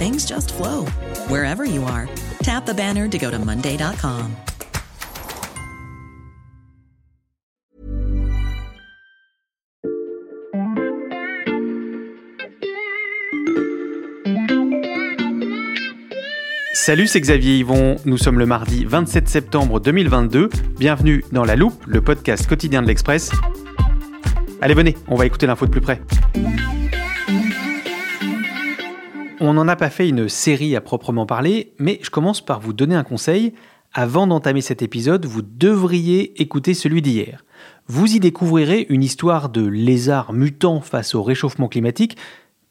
things 0.00 0.24
just 0.24 0.54
flow 0.54 0.86
wherever 1.28 1.66
you 1.66 1.84
are. 1.84 2.08
Tap 2.42 2.64
the 2.64 2.72
banner 2.72 3.06
to 3.06 3.18
go 3.18 3.30
to 3.30 3.38
Monday.com. 3.38 4.34
Salut, 16.72 17.06
c'est 17.06 17.20
Xavier 17.20 17.58
Yvon. 17.58 17.96
Nous 18.06 18.16
sommes 18.16 18.38
le 18.38 18.46
mardi 18.46 18.86
27 18.86 19.28
septembre 19.28 19.80
2022. 19.80 20.48
Bienvenue 20.78 21.22
dans 21.30 21.44
La 21.44 21.54
Loupe, 21.54 21.84
le 21.86 22.00
podcast 22.00 22.48
quotidien 22.48 22.80
de 22.80 22.86
l'Express. 22.86 23.30
Allez, 24.62 24.74
venez, 24.74 24.96
on 25.06 25.14
va 25.14 25.26
écouter 25.26 25.46
l'info 25.46 25.66
de 25.66 25.70
plus 25.70 25.82
près. 25.82 26.00
On 29.42 29.54
n'en 29.54 29.68
a 29.68 29.76
pas 29.76 29.88
fait 29.88 30.06
une 30.06 30.28
série 30.28 30.76
à 30.76 30.82
proprement 30.82 31.24
parler, 31.24 31.72
mais 31.78 31.98
je 32.02 32.10
commence 32.10 32.44
par 32.44 32.60
vous 32.60 32.74
donner 32.74 32.94
un 32.94 33.04
conseil. 33.04 33.54
Avant 33.94 34.26
d'entamer 34.26 34.60
cet 34.60 34.82
épisode, 34.82 35.24
vous 35.24 35.40
devriez 35.40 36.42
écouter 36.42 36.74
celui 36.74 37.00
d'hier. 37.00 37.46
Vous 37.86 38.14
y 38.14 38.20
découvrirez 38.20 38.84
une 38.90 39.02
histoire 39.02 39.48
de 39.48 39.66
lézards 39.66 40.34
mutants 40.34 40.82
face 40.82 41.14
au 41.14 41.22
réchauffement 41.22 41.68
climatique, 41.68 42.18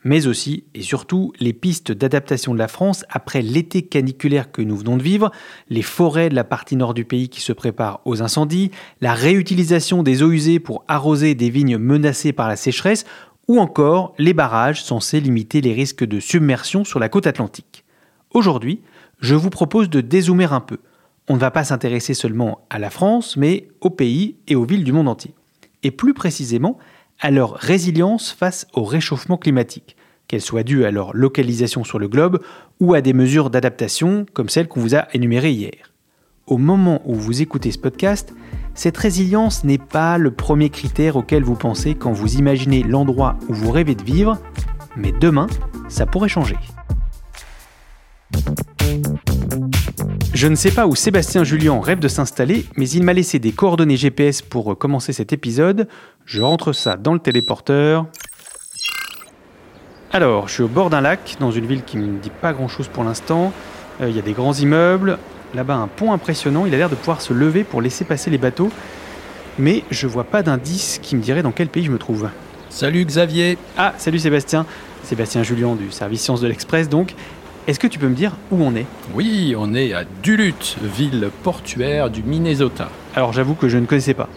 mais 0.03 0.27
aussi 0.27 0.65
et 0.75 0.83
surtout 0.83 1.33
les 1.39 1.53
pistes 1.53 1.91
d'adaptation 1.91 2.53
de 2.53 2.59
la 2.59 2.67
France 2.67 3.03
après 3.09 3.41
l'été 3.41 3.81
caniculaire 3.81 4.51
que 4.51 4.61
nous 4.61 4.77
venons 4.77 4.95
de 4.95 5.03
vivre, 5.03 5.31
les 5.69 5.81
forêts 5.81 6.29
de 6.29 6.35
la 6.35 6.43
partie 6.43 6.75
nord 6.75 6.93
du 6.93 7.03
pays 7.03 7.29
qui 7.29 7.41
se 7.41 7.51
préparent 7.51 8.01
aux 8.05 8.21
incendies, 8.21 8.69
la 9.01 9.15
réutilisation 9.15 10.03
des 10.03 10.21
eaux 10.21 10.31
usées 10.31 10.59
pour 10.59 10.85
arroser 10.87 11.33
des 11.33 11.49
vignes 11.49 11.77
menacées 11.77 12.31
par 12.31 12.47
la 12.47 12.55
sécheresse, 12.55 13.05
ou 13.49 13.59
encore 13.59 14.13
les 14.19 14.33
barrages 14.33 14.83
censés 14.83 15.19
limiter 15.19 15.59
les 15.59 15.73
risques 15.73 16.05
de 16.05 16.19
submersion 16.19 16.85
sur 16.85 16.99
la 16.99 17.09
côte 17.09 17.25
atlantique. 17.25 17.83
Aujourd'hui, 18.31 18.81
je 19.19 19.33
vous 19.33 19.49
propose 19.49 19.89
de 19.89 20.01
dézoomer 20.01 20.53
un 20.53 20.61
peu. 20.61 20.77
On 21.27 21.33
ne 21.33 21.39
va 21.39 21.49
pas 21.49 21.63
s'intéresser 21.63 22.13
seulement 22.13 22.61
à 22.69 22.77
la 22.77 22.91
France, 22.91 23.37
mais 23.37 23.67
aux 23.81 23.89
pays 23.89 24.37
et 24.47 24.55
aux 24.55 24.65
villes 24.65 24.83
du 24.83 24.91
monde 24.91 25.07
entier. 25.07 25.33
Et 25.81 25.89
plus 25.89 26.13
précisément, 26.13 26.77
à 27.19 27.31
leur 27.31 27.55
résilience 27.55 28.31
face 28.31 28.67
au 28.73 28.83
réchauffement 28.83 29.37
climatique, 29.37 29.97
qu'elle 30.27 30.41
soit 30.41 30.63
due 30.63 30.85
à 30.85 30.91
leur 30.91 31.15
localisation 31.15 31.83
sur 31.83 31.97
le 31.97 32.07
globe 32.07 32.43
ou 32.79 32.93
à 32.93 33.01
des 33.01 33.13
mesures 33.13 33.49
d'adaptation 33.49 34.27
comme 34.31 34.49
celles 34.49 34.67
qu'on 34.67 34.79
vous 34.79 34.95
a 34.95 35.07
énumérées 35.13 35.51
hier. 35.51 35.91
Au 36.45 36.57
moment 36.59 37.01
où 37.05 37.15
vous 37.15 37.41
écoutez 37.41 37.71
ce 37.71 37.79
podcast, 37.79 38.31
cette 38.79 38.95
résilience 38.95 39.65
n'est 39.65 39.77
pas 39.77 40.17
le 40.17 40.31
premier 40.31 40.69
critère 40.69 41.17
auquel 41.17 41.43
vous 41.43 41.55
pensez 41.55 41.95
quand 41.95 42.13
vous 42.13 42.35
imaginez 42.35 42.81
l'endroit 42.81 43.35
où 43.49 43.53
vous 43.53 43.71
rêvez 43.71 43.93
de 43.93 44.05
vivre, 44.05 44.37
mais 44.95 45.11
demain, 45.11 45.47
ça 45.89 46.05
pourrait 46.05 46.29
changer. 46.29 46.55
Je 50.33 50.47
ne 50.47 50.55
sais 50.55 50.71
pas 50.71 50.87
où 50.87 50.95
Sébastien 50.95 51.43
Julien 51.43 51.81
rêve 51.81 51.99
de 51.99 52.07
s'installer, 52.07 52.67
mais 52.77 52.89
il 52.89 53.03
m'a 53.03 53.11
laissé 53.11 53.37
des 53.37 53.51
coordonnées 53.51 53.97
GPS 53.97 54.41
pour 54.41 54.77
commencer 54.77 55.11
cet 55.11 55.33
épisode. 55.33 55.89
Je 56.23 56.41
rentre 56.41 56.71
ça 56.71 56.95
dans 56.95 57.11
le 57.11 57.19
téléporteur. 57.19 58.05
Alors, 60.13 60.47
je 60.47 60.53
suis 60.53 60.63
au 60.63 60.69
bord 60.69 60.89
d'un 60.89 61.01
lac, 61.01 61.35
dans 61.41 61.51
une 61.51 61.65
ville 61.65 61.83
qui 61.83 61.97
ne 61.97 62.05
me 62.05 62.19
dit 62.19 62.31
pas 62.41 62.53
grand-chose 62.53 62.87
pour 62.87 63.03
l'instant. 63.03 63.51
Euh, 63.99 64.09
il 64.09 64.15
y 64.15 64.19
a 64.19 64.21
des 64.21 64.31
grands 64.31 64.53
immeubles. 64.53 65.19
Là-bas, 65.55 65.75
un 65.75 65.87
pont 65.87 66.11
impressionnant. 66.13 66.65
Il 66.65 66.73
a 66.73 66.77
l'air 66.77 66.89
de 66.89 66.95
pouvoir 66.95 67.21
se 67.21 67.33
lever 67.33 67.63
pour 67.63 67.81
laisser 67.81 68.05
passer 68.05 68.29
les 68.29 68.37
bateaux. 68.37 68.69
Mais 69.57 69.83
je 69.91 70.07
vois 70.07 70.23
pas 70.23 70.43
d'indice 70.43 70.99
qui 71.01 71.15
me 71.15 71.21
dirait 71.21 71.41
dans 71.43 71.51
quel 71.51 71.67
pays 71.67 71.83
je 71.83 71.91
me 71.91 71.97
trouve. 71.97 72.29
Salut 72.69 73.03
Xavier 73.03 73.57
Ah, 73.77 73.93
salut 73.97 74.19
Sébastien. 74.19 74.65
Sébastien 75.03 75.43
Julien 75.43 75.75
du 75.75 75.91
service 75.91 76.21
Sciences 76.21 76.41
de 76.41 76.47
l'Express 76.47 76.87
donc. 76.87 77.15
Est-ce 77.67 77.79
que 77.79 77.87
tu 77.87 77.99
peux 77.99 78.07
me 78.07 78.15
dire 78.15 78.35
où 78.51 78.63
on 78.63 78.75
est? 78.75 78.85
Oui, 79.13 79.53
on 79.57 79.73
est 79.75 79.93
à 79.93 80.03
Duluth, 80.23 80.77
ville 80.81 81.29
portuaire 81.43 82.09
du 82.09 82.23
Minnesota. 82.23 82.89
Alors 83.15 83.33
j'avoue 83.33 83.53
que 83.53 83.69
je 83.69 83.77
ne 83.77 83.85
connaissais 83.85 84.13
pas. 84.13 84.29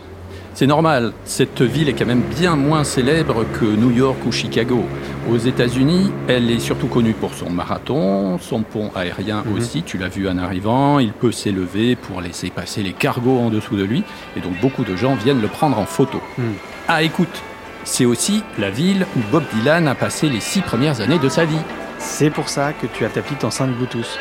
C'est 0.55 0.67
normal, 0.67 1.13
cette 1.25 1.63
ville 1.63 1.89
est 1.89 1.95
quand 1.95 2.07
même 2.07 2.21
bien 2.39 2.57
moins 2.57 2.85
célèbre 2.85 3.45
que 3.59 3.65
New 3.65 3.91
York 3.91 4.19
ou 4.27 4.33
Chicago. 4.33 4.85
Aux 5.31 5.39
États-Unis, 5.39 6.13
elle 6.29 6.51
est 6.51 6.59
surtout 6.59 6.89
connue 6.89 7.15
pour 7.15 7.33
son 7.35 7.49
marathon, 7.51 8.39
son 8.39 8.61
pont 8.62 8.91
aérien 8.95 9.43
Mhm. 9.47 9.57
aussi, 9.57 9.83
tu 9.83 9.97
l'as 9.97 10.09
vu 10.09 10.29
en 10.29 10.37
arrivant, 10.37 10.99
il 10.99 11.12
peut 11.12 11.33
s'élever 11.33 11.97
pour 11.97 12.21
laisser 12.21 12.51
passer 12.51 12.83
les 12.83 12.93
cargos 12.93 13.39
en 13.39 13.49
dessous 13.49 13.77
de 13.77 13.83
lui, 13.85 14.05
et 14.37 14.41
donc 14.41 14.61
beaucoup 14.61 14.85
de 14.85 14.95
gens 14.95 15.15
viennent 15.15 15.41
le 15.41 15.49
prendre 15.49 15.79
en 15.79 15.87
photo. 15.87 16.21
Mhm. 16.37 16.53
Ah 16.87 17.03
écoute, 17.03 17.43
c'est 17.85 18.05
aussi 18.05 18.43
la 18.59 18.69
ville 18.71 19.07
où 19.17 19.21
Bob 19.33 19.45
Dylan 19.55 19.89
a 19.89 19.95
passé 19.95 20.29
les 20.29 20.41
six 20.41 20.61
premières 20.61 21.01
années 21.01 21.19
de 21.19 21.29
sa 21.31 21.47
vie. 21.47 21.57
C'est 21.99 22.31
pour 22.31 22.49
ça 22.51 22.73
que 22.73 22.87
tu 22.87 23.05
as 23.07 23.09
ta 23.09 23.23
petite 23.23 23.45
enceinte 23.45 23.71
Bluetooth. 23.71 24.19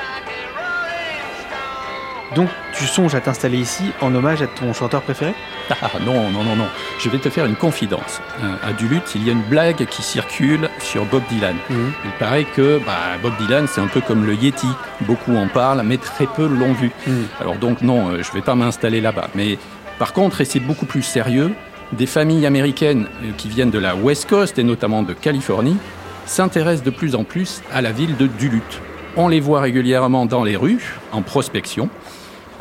Donc 2.36 2.47
tu 2.74 2.86
songes 2.86 3.14
à 3.14 3.19
t'installer 3.19 3.58
ici 3.58 3.84
en 4.00 4.14
hommage 4.16 4.42
à 4.42 4.47
ton 4.47 4.74
chanteur 4.74 5.02
préféré? 5.02 5.34
Ah 5.81 5.92
non, 6.06 6.30
non, 6.31 6.44
non, 6.44 6.56
non. 6.56 6.68
Je 7.00 7.09
vais 7.09 7.18
te 7.18 7.30
faire 7.30 7.46
une 7.46 7.56
confidence. 7.56 8.22
Euh, 8.42 8.69
à 8.69 8.74
Duluth, 8.74 9.14
il 9.16 9.25
y 9.25 9.30
a 9.30 9.34
une 9.34 9.42
blague 9.42 9.86
qui 9.86 10.02
circule 10.02 10.70
sur 10.80 11.06
Bob 11.06 11.24
Dylan. 11.30 11.56
Mhm. 11.70 11.94
Il 12.06 12.12
paraît 12.12 12.44
que 12.44 12.80
bah, 12.86 13.18
Bob 13.22 13.34
Dylan, 13.40 13.68
c'est 13.68 13.81
un 13.81 13.88
peu 13.88 14.02
comme 14.02 14.25
le 14.25 14.34
Yeti. 14.34 14.68
Beaucoup 15.02 15.36
en 15.36 15.47
parlent, 15.47 15.81
mais 15.86 15.97
très 15.97 16.25
peu 16.25 16.47
l'ont 16.47 16.74
vu. 16.74 16.91
Mhm. 17.06 17.28
Alors 17.40 17.56
donc 17.56 17.81
non, 17.81 18.09
euh, 18.09 18.24
je 18.24 18.31
vais 18.31 18.41
pas 18.41 18.56
m'installer 18.56 19.02
là-bas. 19.02 19.30
Mais 19.36 19.58
par 20.00 20.14
contre, 20.14 20.41
et 20.41 20.46
c'est 20.46 20.59
beaucoup 20.59 20.86
plus 20.86 21.03
sérieux, 21.03 21.53
des 21.91 22.06
familles 22.06 22.46
américaines 22.46 23.08
euh, 23.24 23.31
qui 23.38 23.50
viennent 23.50 23.72
de 23.72 23.80
la 23.80 23.96
West 23.96 24.30
Coast 24.30 24.58
et 24.58 24.64
notamment 24.64 25.03
de 25.03 25.14
Californie 25.14 25.78
s'intéressent 26.25 26.84
de 26.84 26.91
plus 26.91 27.16
en 27.16 27.24
plus 27.24 27.62
à 27.74 27.81
la 27.81 27.91
ville 27.91 28.16
de 28.16 28.28
Duluth. 28.28 28.81
On 29.18 29.28
les 29.28 29.41
voit 29.41 29.59
régulièrement 29.59 30.25
dans 30.25 30.44
les 30.44 30.56
rues, 30.56 30.96
en 31.12 31.22
prospection. 31.22 31.90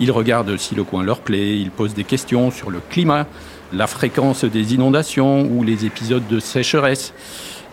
Ils 0.00 0.10
regardent 0.10 0.56
si 0.56 0.74
le 0.74 0.82
coin 0.82 1.02
leur 1.02 1.20
plaît, 1.20 1.58
ils 1.58 1.70
posent 1.70 1.94
des 1.94 2.04
questions 2.04 2.50
sur 2.50 2.70
le 2.70 2.80
climat, 2.80 3.26
la 3.72 3.86
fréquence 3.86 4.44
des 4.44 4.74
inondations 4.74 5.42
ou 5.42 5.62
les 5.62 5.84
épisodes 5.84 6.26
de 6.26 6.40
sécheresse. 6.40 7.12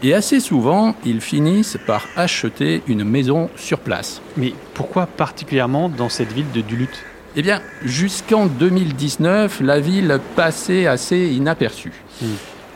Et 0.04 0.14
assez 0.14 0.40
souvent, 0.40 0.94
ils 1.06 1.22
finissent 1.22 1.78
par 1.88 2.06
acheter 2.16 2.84
une 2.88 3.04
maison 3.04 3.50
sur 3.56 3.80
place. 3.80 4.22
Mais 4.36 4.54
pourquoi 4.74 5.08
particulièrement 5.08 5.90
dans 5.90 6.10
cette 6.10 6.32
ville 6.34 6.52
de 6.54 6.62
Duluth? 6.62 7.04
Eh 7.36 7.42
bien, 7.42 7.62
jusqu'en 7.84 8.46
2019, 8.46 9.62
la 9.62 9.80
ville 9.80 10.20
passait 10.36 10.86
assez 10.86 11.30
inaperçue. 11.30 11.94
Mm. 12.22 12.26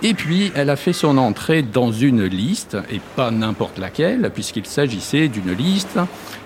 Et 0.04 0.16
puis, 0.16 0.52
elle 0.56 0.72
a 0.72 0.76
fait 0.76 0.94
son 0.94 1.18
entrée 1.20 1.62
dans 1.62 1.92
une 1.92 2.24
liste, 2.26 2.76
et 2.92 3.00
pas 3.16 3.30
n'importe 3.30 3.78
laquelle, 3.78 4.32
puisqu'il 4.34 4.66
s'agissait 4.66 5.28
d'une 5.28 5.54
liste 5.54 6.00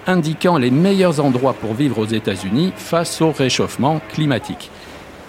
indiquant 0.07 0.57
les 0.57 0.71
meilleurs 0.71 1.23
endroits 1.23 1.53
pour 1.53 1.73
vivre 1.73 1.99
aux 1.99 2.05
États-Unis 2.05 2.73
face 2.75 3.21
au 3.21 3.31
réchauffement 3.31 4.01
climatique. 4.13 4.69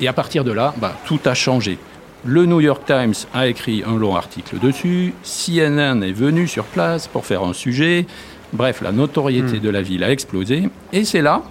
Et 0.01 0.09
à 0.09 0.13
partir 0.13 0.43
de 0.43 0.51
là, 0.51 0.75
bah, 0.79 0.97
tout 1.07 1.21
a 1.25 1.35
changé. 1.35 1.79
Le 2.25 2.47
New 2.47 2.61
York 2.61 2.83
Times 2.85 3.15
a 3.33 3.47
écrit 3.47 3.85
un 3.87 3.97
long 3.97 4.17
article 4.17 4.59
dessus, 4.59 5.15
CNN 5.23 6.03
est 6.03 6.13
venu 6.13 6.49
sur 6.49 6.65
place 6.65 7.07
pour 7.07 7.25
faire 7.25 7.45
un 7.45 7.53
sujet, 7.53 8.07
bref, 8.53 8.81
la 8.83 8.91
notoriété 8.91 9.59
Mm. 9.59 9.61
de 9.61 9.71
la 9.71 9.83
ville 9.83 10.03
a 10.03 10.11
explosé, 10.11 10.69
et 10.93 11.05
c'est 11.05 11.23
là 11.23 11.43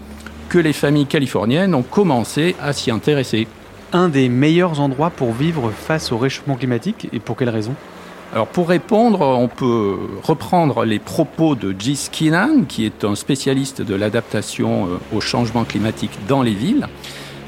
que 0.49 0.57
les 0.59 0.73
familles 0.73 1.05
californiennes 1.05 1.73
ont 1.73 1.83
commencé 1.83 2.55
à 2.61 2.73
s'y 2.73 2.91
intéresser. 2.91 3.47
Un 3.95 4.09
des 4.09 4.27
meilleurs 4.27 4.81
endroits 4.81 5.09
pour 5.09 5.31
vivre 5.31 5.71
face 5.71 6.11
au 6.11 6.17
réchauffement 6.17 6.57
climatique 6.57 7.07
et 7.13 7.21
pour 7.21 7.37
quelle 7.37 7.47
raison? 7.47 7.73
Alors 8.33 8.45
pour 8.45 8.67
répondre, 8.67 9.21
on 9.21 9.47
peut 9.47 9.95
reprendre 10.21 10.83
les 10.83 10.99
propos 10.99 11.55
de 11.55 11.73
Gis 11.79 12.09
Keenan, 12.11 12.65
qui 12.67 12.85
est 12.85 13.05
un 13.05 13.15
spécialiste 13.15 13.81
de 13.81 13.95
l'adaptation 13.95 14.87
euh, 14.87 15.15
au 15.15 15.21
changement 15.21 15.63
climatique 15.63 16.11
dans 16.27 16.41
les 16.41 16.53
villes. 16.53 16.89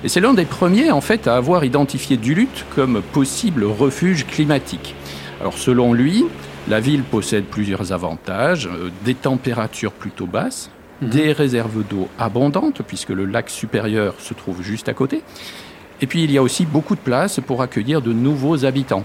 Et 0.05 0.07
c'est 0.07 0.21
l'un 0.21 0.33
des 0.33 0.45
premiers 0.45 0.89
en 0.89 1.01
fait 1.01 1.27
à 1.27 1.35
avoir 1.35 1.65
identifié 1.65 2.15
Duluth 2.15 2.63
comme 2.73 3.01
possible 3.11 3.65
refuge 3.65 4.25
climatique. 4.25 4.95
Alors 5.41 5.57
selon 5.57 5.91
lui, 5.91 6.23
la 6.69 6.79
ville 6.79 7.03
possède 7.03 7.43
plusieurs 7.43 7.91
avantages, 7.91 8.67
euh, 8.67 8.89
des 9.03 9.15
températures 9.15 9.91
plutôt 9.91 10.27
basses, 10.27 10.71
mhm. 11.01 11.09
des 11.09 11.33
réserves 11.33 11.83
d'eau 11.89 12.07
abondantes 12.17 12.83
puisque 12.87 13.09
le 13.09 13.25
lac 13.25 13.49
supérieur 13.49 14.13
se 14.19 14.33
trouve 14.33 14.61
juste 14.61 14.87
à 14.87 14.93
côté. 14.93 15.23
Et 16.01 16.07
puis 16.07 16.23
il 16.23 16.31
y 16.31 16.37
a 16.37 16.41
aussi 16.41 16.65
beaucoup 16.65 16.95
de 16.95 16.99
place 16.99 17.39
pour 17.45 17.61
accueillir 17.61 18.01
de 18.01 18.13
nouveaux 18.13 18.65
habitants. 18.65 19.03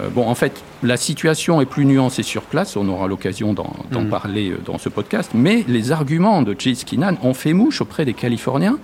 Euh, 0.00 0.08
bon, 0.08 0.26
en 0.26 0.34
fait, 0.34 0.62
la 0.82 0.96
situation 0.96 1.60
est 1.60 1.66
plus 1.66 1.84
nuancée 1.84 2.22
sur 2.22 2.42
place, 2.42 2.76
on 2.76 2.88
aura 2.88 3.06
l'occasion 3.06 3.52
d'en 3.52 3.72
mm. 3.92 4.08
parler 4.08 4.50
euh, 4.50 4.58
dans 4.64 4.78
ce 4.78 4.88
podcast, 4.88 5.30
mais 5.34 5.64
les 5.68 5.92
arguments 5.92 6.42
de 6.42 6.54
Chase 6.58 6.84
Keenan 6.84 7.16
ont 7.22 7.34
fait 7.34 7.52
mouche 7.52 7.80
auprès 7.80 8.04
des 8.04 8.14
Californiens 8.14 8.78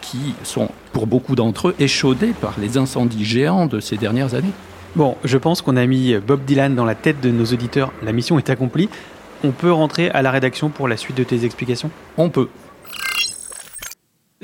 qui 0.00 0.34
sont, 0.42 0.68
pour 0.92 1.06
beaucoup 1.06 1.34
d'entre 1.34 1.68
eux, 1.68 1.74
échaudés 1.78 2.32
par 2.38 2.54
les 2.58 2.76
incendies 2.76 3.24
géants 3.24 3.66
de 3.66 3.80
ces 3.80 3.96
dernières 3.96 4.34
années. 4.34 4.52
Bon, 4.96 5.16
je 5.24 5.38
pense 5.38 5.60
qu'on 5.60 5.76
a 5.76 5.86
mis 5.86 6.14
Bob 6.16 6.44
Dylan 6.44 6.74
dans 6.74 6.84
la 6.84 6.94
tête 6.94 7.20
de 7.20 7.30
nos 7.30 7.46
auditeurs. 7.46 7.90
La 8.02 8.12
mission 8.12 8.38
est 8.38 8.48
accomplie. 8.48 8.88
On 9.42 9.50
peut 9.50 9.72
rentrer 9.72 10.10
à 10.10 10.22
la 10.22 10.30
rédaction 10.30 10.68
pour 10.68 10.88
la 10.88 10.96
suite 10.96 11.16
de 11.16 11.24
tes 11.24 11.44
explications? 11.44 11.90
On 12.16 12.28
peut. 12.28 12.48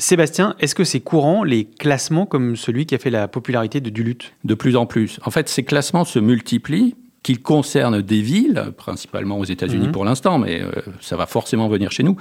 Sébastien, 0.01 0.57
est-ce 0.61 0.75
que 0.75 0.83
c'est 0.83 1.01
courant 1.01 1.45
les 1.45 1.67
classements 1.67 2.25
comme 2.25 2.57
celui 2.57 2.87
qui 2.87 2.95
a 2.95 2.99
fait 2.99 3.11
la 3.11 3.29
popularité 3.29 3.83
de 3.83 3.91
Duluth? 3.91 4.33
De 4.45 4.55
plus 4.55 4.75
en 4.75 4.87
plus. 4.87 5.21
En 5.27 5.31
fait, 5.31 5.49
ces 5.51 5.63
classements 5.63 6.07
se 6.07 6.19
multiplient 6.19 6.97
qu'ils 7.23 7.43
concernent 7.43 8.01
des 8.01 8.23
villes, 8.23 8.73
principalement 8.77 9.39
aux 9.39 9.45
États-Unis 9.45 9.89
mhm. 9.89 9.93
pour 9.93 10.05
l'instant, 10.05 10.39
mais 10.39 10.63
euh, 10.63 10.71
ça 11.01 11.17
va 11.17 11.27
forcément 11.27 11.69
venir 11.69 11.93
chez 11.93 12.03
nous, 12.03 12.17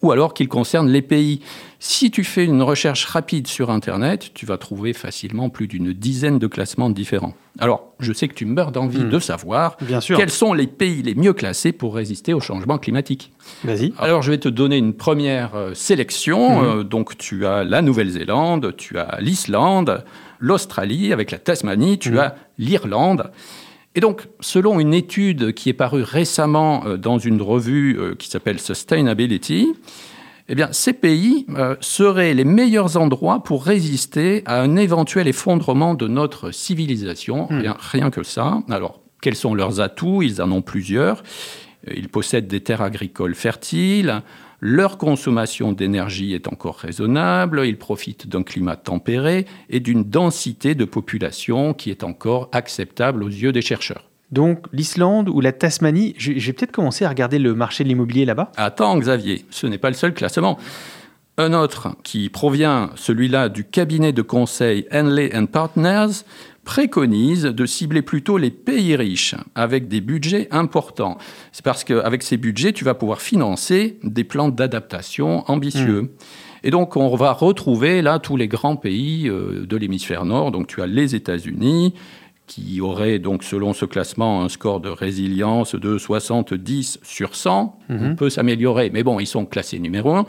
ou 0.00 0.12
alors 0.12 0.32
qu'ils 0.32 0.48
concernent 0.48 0.90
les 0.90 1.02
pays. 1.02 1.40
Si 1.80 2.10
tu 2.10 2.22
fais 2.22 2.44
une 2.44 2.62
recherche 2.62 3.04
rapide 3.04 3.48
sur 3.48 3.70
Internet, 3.70 4.30
tu 4.32 4.46
vas 4.46 4.56
trouver 4.56 4.92
facilement 4.92 5.50
plus 5.50 5.66
d'une 5.66 5.92
dizaine 5.92 6.38
de 6.38 6.46
classements 6.46 6.88
différents. 6.88 7.34
Alors, 7.58 7.94
je 7.98 8.12
sais 8.12 8.28
que 8.28 8.34
tu 8.34 8.46
meurs 8.46 8.70
d'envie 8.70 9.00
mhm. 9.00 9.10
de 9.10 9.18
savoir 9.18 9.76
Bien 9.80 10.00
sûr. 10.00 10.16
quels 10.16 10.30
sont 10.30 10.54
les 10.54 10.68
pays 10.68 11.02
les 11.02 11.14
mieux 11.16 11.32
classés 11.32 11.72
pour 11.72 11.94
résister 11.94 12.32
au 12.32 12.40
changement 12.40 12.78
climatique. 12.78 13.32
Vas-y. 13.64 13.92
Alors, 13.98 14.22
je 14.22 14.30
vais 14.30 14.38
te 14.38 14.48
donner 14.48 14.76
une 14.76 14.94
première 14.94 15.56
euh, 15.56 15.74
sélection. 15.74 16.62
Mhm. 16.62 16.64
Euh, 16.64 16.82
donc, 16.84 17.18
tu 17.18 17.44
as 17.44 17.64
la 17.64 17.82
Nouvelle-Zélande, 17.82 18.74
tu 18.76 18.98
as 18.98 19.18
l'Islande, 19.20 20.04
l'Australie 20.38 21.12
avec 21.12 21.32
la 21.32 21.38
Tasmanie, 21.38 21.98
tu 21.98 22.18
as 22.20 22.36
l'Irlande. 22.58 23.30
Et 23.94 24.00
donc, 24.00 24.26
selon 24.40 24.80
une 24.80 24.92
étude 24.92 25.52
qui 25.52 25.68
est 25.68 25.74
parue 25.74 26.02
récemment 26.02 26.84
euh, 26.86 26.96
dans 26.96 27.18
une 27.18 27.40
revue 27.40 27.96
euh, 27.98 28.14
qui 28.14 28.28
s'appelle 28.28 28.58
Sustainability, 28.58 29.72
eh 30.48 30.54
bien, 30.54 30.68
ces 30.72 30.92
pays 30.92 31.46
euh, 31.56 31.76
seraient 31.80 32.34
les 32.34 32.44
meilleurs 32.44 32.96
endroits 32.96 33.42
pour 33.42 33.64
résister 33.64 34.42
à 34.46 34.60
un 34.60 34.76
éventuel 34.76 35.28
effondrement 35.28 35.94
de 35.94 36.08
notre 36.08 36.50
civilisation. 36.50 37.46
Hmm. 37.48 37.60
Rien, 37.60 37.76
rien 37.78 38.10
que 38.10 38.24
ça. 38.24 38.62
Alors, 38.68 39.00
quels 39.22 39.36
sont 39.36 39.54
leurs 39.54 39.80
atouts? 39.80 40.22
Ils 40.22 40.42
en 40.42 40.50
ont 40.50 40.62
plusieurs. 40.62 41.22
Ils 41.94 42.08
possèdent 42.08 42.48
des 42.48 42.60
terres 42.60 42.82
agricoles 42.82 43.34
fertiles, 43.34 44.22
leur 44.60 44.98
consommation 44.98 45.72
d'énergie 45.72 46.34
est 46.34 46.48
encore 46.48 46.76
raisonnable, 46.76 47.62
ils 47.66 47.78
profitent 47.78 48.28
d'un 48.28 48.42
climat 48.42 48.76
tempéré 48.76 49.46
et 49.70 49.80
d'une 49.80 50.04
densité 50.04 50.74
de 50.74 50.84
population 50.84 51.74
qui 51.74 51.90
est 51.90 52.04
encore 52.04 52.48
acceptable 52.52 53.22
aux 53.22 53.28
yeux 53.28 53.52
des 53.52 53.62
chercheurs. 53.62 54.08
Donc 54.30 54.66
l'Islande 54.72 55.28
ou 55.28 55.40
la 55.40 55.52
Tasmanie, 55.52 56.14
j'ai 56.16 56.52
peut-être 56.52 56.72
commencé 56.72 57.04
à 57.04 57.08
regarder 57.08 57.38
le 57.38 57.54
marché 57.54 57.84
de 57.84 57.88
l'immobilier 57.88 58.24
là-bas 58.24 58.50
Attends 58.56 58.98
Xavier, 58.98 59.44
ce 59.50 59.66
n'est 59.66 59.78
pas 59.78 59.90
le 59.90 59.94
seul 59.94 60.14
classement. 60.14 60.58
Un 61.36 61.52
autre 61.52 61.96
qui 62.04 62.28
provient, 62.28 62.90
celui-là, 62.94 63.48
du 63.48 63.64
cabinet 63.64 64.12
de 64.12 64.22
conseil 64.22 64.86
Henley 64.92 65.32
Partners, 65.50 66.22
préconise 66.64 67.42
de 67.42 67.66
cibler 67.66 68.02
plutôt 68.02 68.38
les 68.38 68.50
pays 68.50 68.94
riches 68.94 69.34
avec 69.56 69.88
des 69.88 70.00
budgets 70.00 70.46
importants. 70.52 71.18
C'est 71.50 71.64
parce 71.64 71.82
qu'avec 71.82 72.22
ces 72.22 72.36
budgets, 72.36 72.72
tu 72.72 72.84
vas 72.84 72.94
pouvoir 72.94 73.20
financer 73.20 73.98
des 74.04 74.22
plans 74.22 74.48
d'adaptation 74.48 75.44
ambitieux. 75.50 76.02
Hmm. 76.02 76.08
Et 76.62 76.70
donc, 76.70 76.96
on 76.96 77.14
va 77.14 77.32
retrouver 77.32 78.00
là 78.00 78.18
tous 78.18 78.36
les 78.36 78.48
grands 78.48 78.76
pays 78.76 79.28
euh, 79.28 79.66
de 79.66 79.76
l'hémisphère 79.76 80.24
nord. 80.24 80.50
Donc, 80.50 80.68
tu 80.68 80.80
as 80.80 80.86
les 80.86 81.14
États-Unis, 81.14 81.94
qui 82.46 82.80
auraient 82.80 83.18
donc, 83.18 83.42
selon 83.42 83.72
ce 83.72 83.84
classement, 83.84 84.42
un 84.42 84.48
score 84.48 84.80
de 84.80 84.88
résilience 84.88 85.74
de 85.74 85.96
70 85.96 86.98
sur 87.02 87.34
100. 87.34 87.78
On 87.88 87.94
hmm. 87.94 88.16
peut 88.16 88.30
s'améliorer, 88.30 88.90
mais 88.92 89.02
bon, 89.02 89.18
ils 89.18 89.26
sont 89.26 89.46
classés 89.46 89.78
numéro 89.78 90.14
1. 90.14 90.26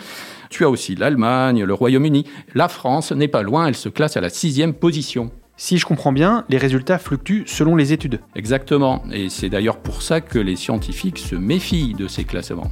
Tu 0.49 0.63
as 0.63 0.69
aussi 0.69 0.95
l'Allemagne, 0.95 1.63
le 1.63 1.73
Royaume-Uni. 1.73 2.25
La 2.53 2.69
France 2.69 3.11
n'est 3.11 3.27
pas 3.27 3.41
loin, 3.41 3.67
elle 3.67 3.75
se 3.75 3.89
classe 3.89 4.17
à 4.17 4.21
la 4.21 4.29
sixième 4.29 4.73
position. 4.73 5.31
Si 5.57 5.77
je 5.77 5.85
comprends 5.85 6.11
bien, 6.11 6.43
les 6.49 6.57
résultats 6.57 6.97
fluctuent 6.97 7.45
selon 7.47 7.75
les 7.75 7.93
études. 7.93 8.19
Exactement, 8.35 9.03
et 9.11 9.29
c'est 9.29 9.49
d'ailleurs 9.49 9.77
pour 9.77 10.01
ça 10.01 10.19
que 10.19 10.39
les 10.39 10.57
scientifiques 10.57 11.19
se 11.19 11.35
méfient 11.35 11.93
de 11.93 12.07
ces 12.07 12.25
classements. 12.25 12.71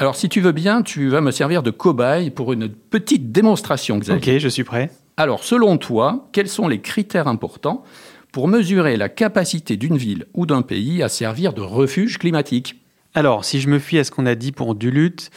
Alors 0.00 0.16
si 0.16 0.30
tu 0.30 0.40
veux 0.40 0.52
bien, 0.52 0.80
tu 0.80 1.08
vas 1.08 1.20
me 1.20 1.30
servir 1.30 1.62
de 1.62 1.70
cobaye 1.70 2.30
pour 2.30 2.54
une 2.54 2.70
petite 2.70 3.32
démonstration, 3.32 3.98
Xavier. 3.98 4.36
Ok, 4.36 4.40
je 4.40 4.48
suis 4.48 4.64
prêt. 4.64 4.90
Alors 5.18 5.44
selon 5.44 5.76
toi, 5.76 6.26
quels 6.32 6.48
sont 6.48 6.68
les 6.68 6.80
critères 6.80 7.28
importants 7.28 7.84
pour 8.32 8.48
mesurer 8.48 8.96
la 8.96 9.10
capacité 9.10 9.76
d'une 9.76 9.98
ville 9.98 10.24
ou 10.32 10.46
d'un 10.46 10.62
pays 10.62 11.02
à 11.02 11.10
servir 11.10 11.52
de 11.52 11.60
refuge 11.60 12.16
climatique? 12.16 12.82
Alors, 13.12 13.44
si 13.44 13.60
je 13.60 13.68
me 13.68 13.78
fie 13.78 13.98
à 13.98 14.04
ce 14.04 14.10
qu'on 14.10 14.24
a 14.24 14.34
dit 14.34 14.52
pour 14.52 14.74
Duluth, 14.74 15.30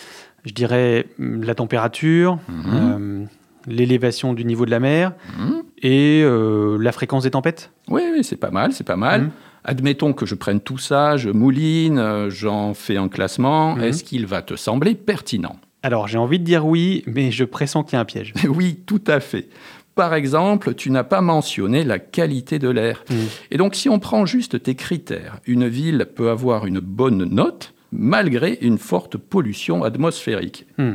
je 0.46 0.54
dirais 0.54 1.08
hum, 1.20 1.44
la 1.44 1.56
température, 1.56 2.40
mhm. 2.48 2.64
euh, 2.66 3.26
l'élévation 3.68 4.34
du 4.34 4.46
niveau 4.46 4.66
de 4.66 4.72
la 4.72 4.80
mer 4.80 5.12
mhm. 5.38 5.64
et 5.82 6.22
euh, 6.24 6.78
la 6.80 6.94
fréquence 6.94 7.24
des 7.24 7.32
tempêtes. 7.32 7.70
Oui, 7.90 8.02
c'est 8.22 8.38
pas 8.38 8.52
mal, 8.52 8.72
c'est 8.72 8.86
pas 8.86 8.96
mal. 8.96 9.24
Mhm. 9.24 9.32
Admettons 9.66 10.14
que 10.14 10.26
je 10.26 10.36
prenne 10.36 10.60
tout 10.60 10.78
ça, 10.78 11.18
je 11.18 11.30
mouline, 11.30 11.98
euh, 11.98 12.30
j'en 12.30 12.74
fais 12.74 12.98
un 12.98 13.08
classement. 13.08 13.78
Est-ce 13.78 14.04
qu'il 14.04 14.26
va 14.26 14.42
te 14.42 14.56
sembler 14.56 14.96
pertinent? 14.96 15.58
Alors, 15.84 16.08
j'ai 16.08 16.18
envie 16.18 16.40
de 16.40 16.44
dire 16.44 16.66
oui, 16.66 17.04
mais 17.08 17.32
je 17.32 17.44
pressens 17.44 17.84
qu'il 17.84 17.94
y 17.94 17.98
a 17.98 18.02
un 18.02 18.06
piège. 18.06 18.34
oui, 18.48 18.80
tout 18.86 19.02
à 19.08 19.20
fait. 19.20 19.50
Par 19.96 20.14
exemple, 20.14 20.74
tu 20.74 20.90
n'as 20.90 21.04
pas 21.04 21.22
mentionné 21.22 21.84
la 21.84 22.00
qualité 22.00 22.58
de 22.58 22.70
l'air. 22.70 23.04
Mm. 23.10 23.16
Et 23.52 23.58
donc, 23.58 23.76
si 23.76 23.90
on 23.90 24.00
prend 24.00 24.26
juste 24.26 24.64
tes 24.64 24.76
critères, 24.76 25.40
une 25.46 25.68
ville 25.68 26.08
peut 26.16 26.30
avoir 26.30 26.66
une 26.66 26.80
bonne 26.80 27.26
note 27.26 27.74
malgré 27.92 28.58
une 28.62 28.80
forte 28.80 29.18
pollution 29.18 29.84
atmosphérique. 29.84 30.66
Mm. 30.78 30.94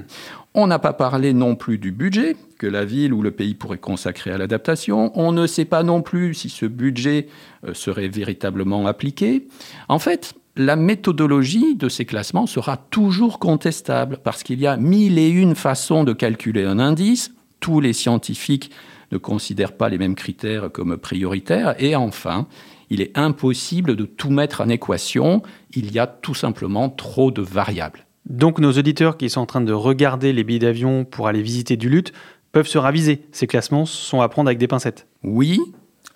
On 0.61 0.67
n'a 0.67 0.81
pas 0.81 0.93
parlé 0.93 1.35
non 1.35 1.55
plus 1.55 1.79
du 1.79 1.93
budget 1.93 2.35
que 2.59 2.67
la 2.67 2.85
ville 2.85 3.13
ou 3.13 3.23
le 3.23 3.31
pays 3.31 3.55
pourrait 3.55 3.79
consacrer 3.79 4.33
à 4.33 4.39
l'adaptation. 4.39 5.13
On 5.15 5.31
ne 5.31 5.47
sait 5.47 5.65
pas 5.65 5.85
non 5.85 6.03
plus 6.03 6.35
si 6.35 6.49
ce 6.49 6.67
budget 6.67 7.29
euh, 7.65 7.75
serait 7.75 8.09
véritablement 8.09 8.85
appliqué. 8.89 9.47
En 9.89 10.01
fait, 10.01 10.35
la 10.57 10.75
méthodologie 10.75 11.77
de 11.77 11.89
ces 11.89 12.05
classements 12.07 12.49
sera 12.49 12.77
toujours 12.77 13.39
contestable 13.39 14.19
parce 14.25 14.43
qu'il 14.43 14.59
y 14.59 14.67
a 14.67 14.77
mille 14.77 15.17
et 15.17 15.29
une 15.29 15.55
façons 15.55 16.03
de 16.03 16.13
calculer 16.13 16.65
un 16.65 16.81
indice 16.81 17.31
tous 17.61 17.79
les 17.79 17.93
scientifiques 17.93 18.73
ne 19.13 19.17
considèrent 19.17 19.77
pas 19.77 19.89
les 19.89 19.99
mêmes 19.99 20.17
critères 20.17 20.73
comme 20.73 20.97
prioritaires. 20.97 21.81
Et 21.81 21.95
enfin, 21.95 22.49
il 22.91 23.01
est 23.01 23.17
impossible 23.17 23.95
de 23.95 24.07
tout 24.07 24.31
mettre 24.31 24.63
en 24.63 24.69
équation. 24.69 25.41
Il 25.73 25.93
y 25.93 26.01
a 26.01 26.09
tout 26.09 26.35
simplement 26.35 26.89
trop 26.91 27.31
de 27.31 27.43
variables. 27.43 28.08
Donc 28.29 28.59
nos 28.59 28.73
auditeurs 28.73 29.17
qui 29.17 29.31
sont 29.31 29.41
en 29.41 29.47
train 29.47 29.61
de 29.61 29.73
regarder 29.73 30.33
les 30.33 30.45
billets 30.45 30.59
d'avion 30.59 31.05
pour 31.05 31.29
aller 31.29 31.43
visiter 31.43 31.77
Duluth 31.77 32.13
peuvent 32.53 32.67
se 32.67 32.79
raviser. 32.79 33.23
Ces 33.33 33.47
classements 33.47 33.87
sont 33.87 34.21
à 34.21 34.29
prendre 34.29 34.49
avec 34.49 34.59
des 34.59 34.69
pincettes. 34.69 35.07
Oui. 35.23 35.61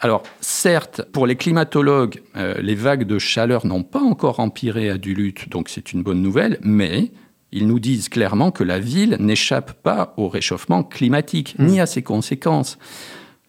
Alors 0.00 0.22
certes, 0.40 1.02
pour 1.12 1.26
les 1.26 1.36
climatologues, 1.36 2.22
euh, 2.36 2.54
les 2.60 2.74
vagues 2.74 3.04
de 3.04 3.18
chaleur 3.18 3.66
n'ont 3.66 3.84
pas 3.84 4.00
encore 4.00 4.40
empiré 4.40 4.90
à 4.90 4.98
Duluth, 4.98 5.48
donc 5.48 5.68
c'est 5.68 5.92
une 5.92 6.02
bonne 6.02 6.20
nouvelle, 6.20 6.58
mais 6.62 7.12
ils 7.52 7.66
nous 7.66 7.78
disent 7.78 8.08
clairement 8.08 8.50
que 8.50 8.64
la 8.64 8.80
ville 8.80 9.16
n'échappe 9.20 9.72
pas 9.82 10.12
au 10.16 10.28
réchauffement 10.28 10.82
climatique, 10.82 11.54
ni 11.58 11.80
à 11.80 11.86
ses 11.86 12.02
conséquences. 12.02 12.78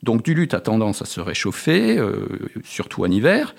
Donc 0.04 0.24
Duluth 0.24 0.54
a 0.54 0.60
tendance 0.60 1.02
à 1.02 1.06
se 1.06 1.22
réchauffer, 1.22 1.98
euh, 1.98 2.28
surtout 2.64 3.04
en 3.04 3.10
hiver. 3.10 3.56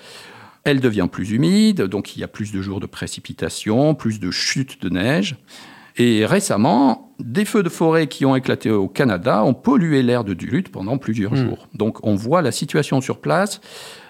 Elle 0.65 0.81
devient 0.81 1.07
plus 1.09 1.31
humide, 1.31 1.83
donc 1.83 2.15
il 2.15 2.19
y 2.19 2.23
a 2.23 2.27
plus 2.27 2.51
de 2.51 2.61
jours 2.61 2.79
de 2.79 2.87
précipitations, 2.87 3.95
plus 3.95 4.19
de 4.19 4.31
chutes 4.31 4.81
de 4.81 4.89
neige. 4.89 5.37
Et 5.97 6.25
récemment, 6.25 7.13
des 7.19 7.45
feux 7.45 7.63
de 7.63 7.69
forêt 7.69 8.07
qui 8.07 8.25
ont 8.25 8.35
éclaté 8.35 8.69
au 8.69 8.89
Canada 8.89 9.43
ont 9.45 9.53
pollué 9.53 10.03
l'air 10.03 10.23
de 10.23 10.33
Duluth 10.33 10.69
pendant 10.69 10.97
plusieurs 10.97 11.33
hmm. 11.33 11.47
jours. 11.47 11.67
Donc 11.73 11.99
on 12.03 12.15
voit 12.15 12.41
la 12.41 12.51
situation 12.51 12.99
sur 12.99 13.21
place 13.21 13.61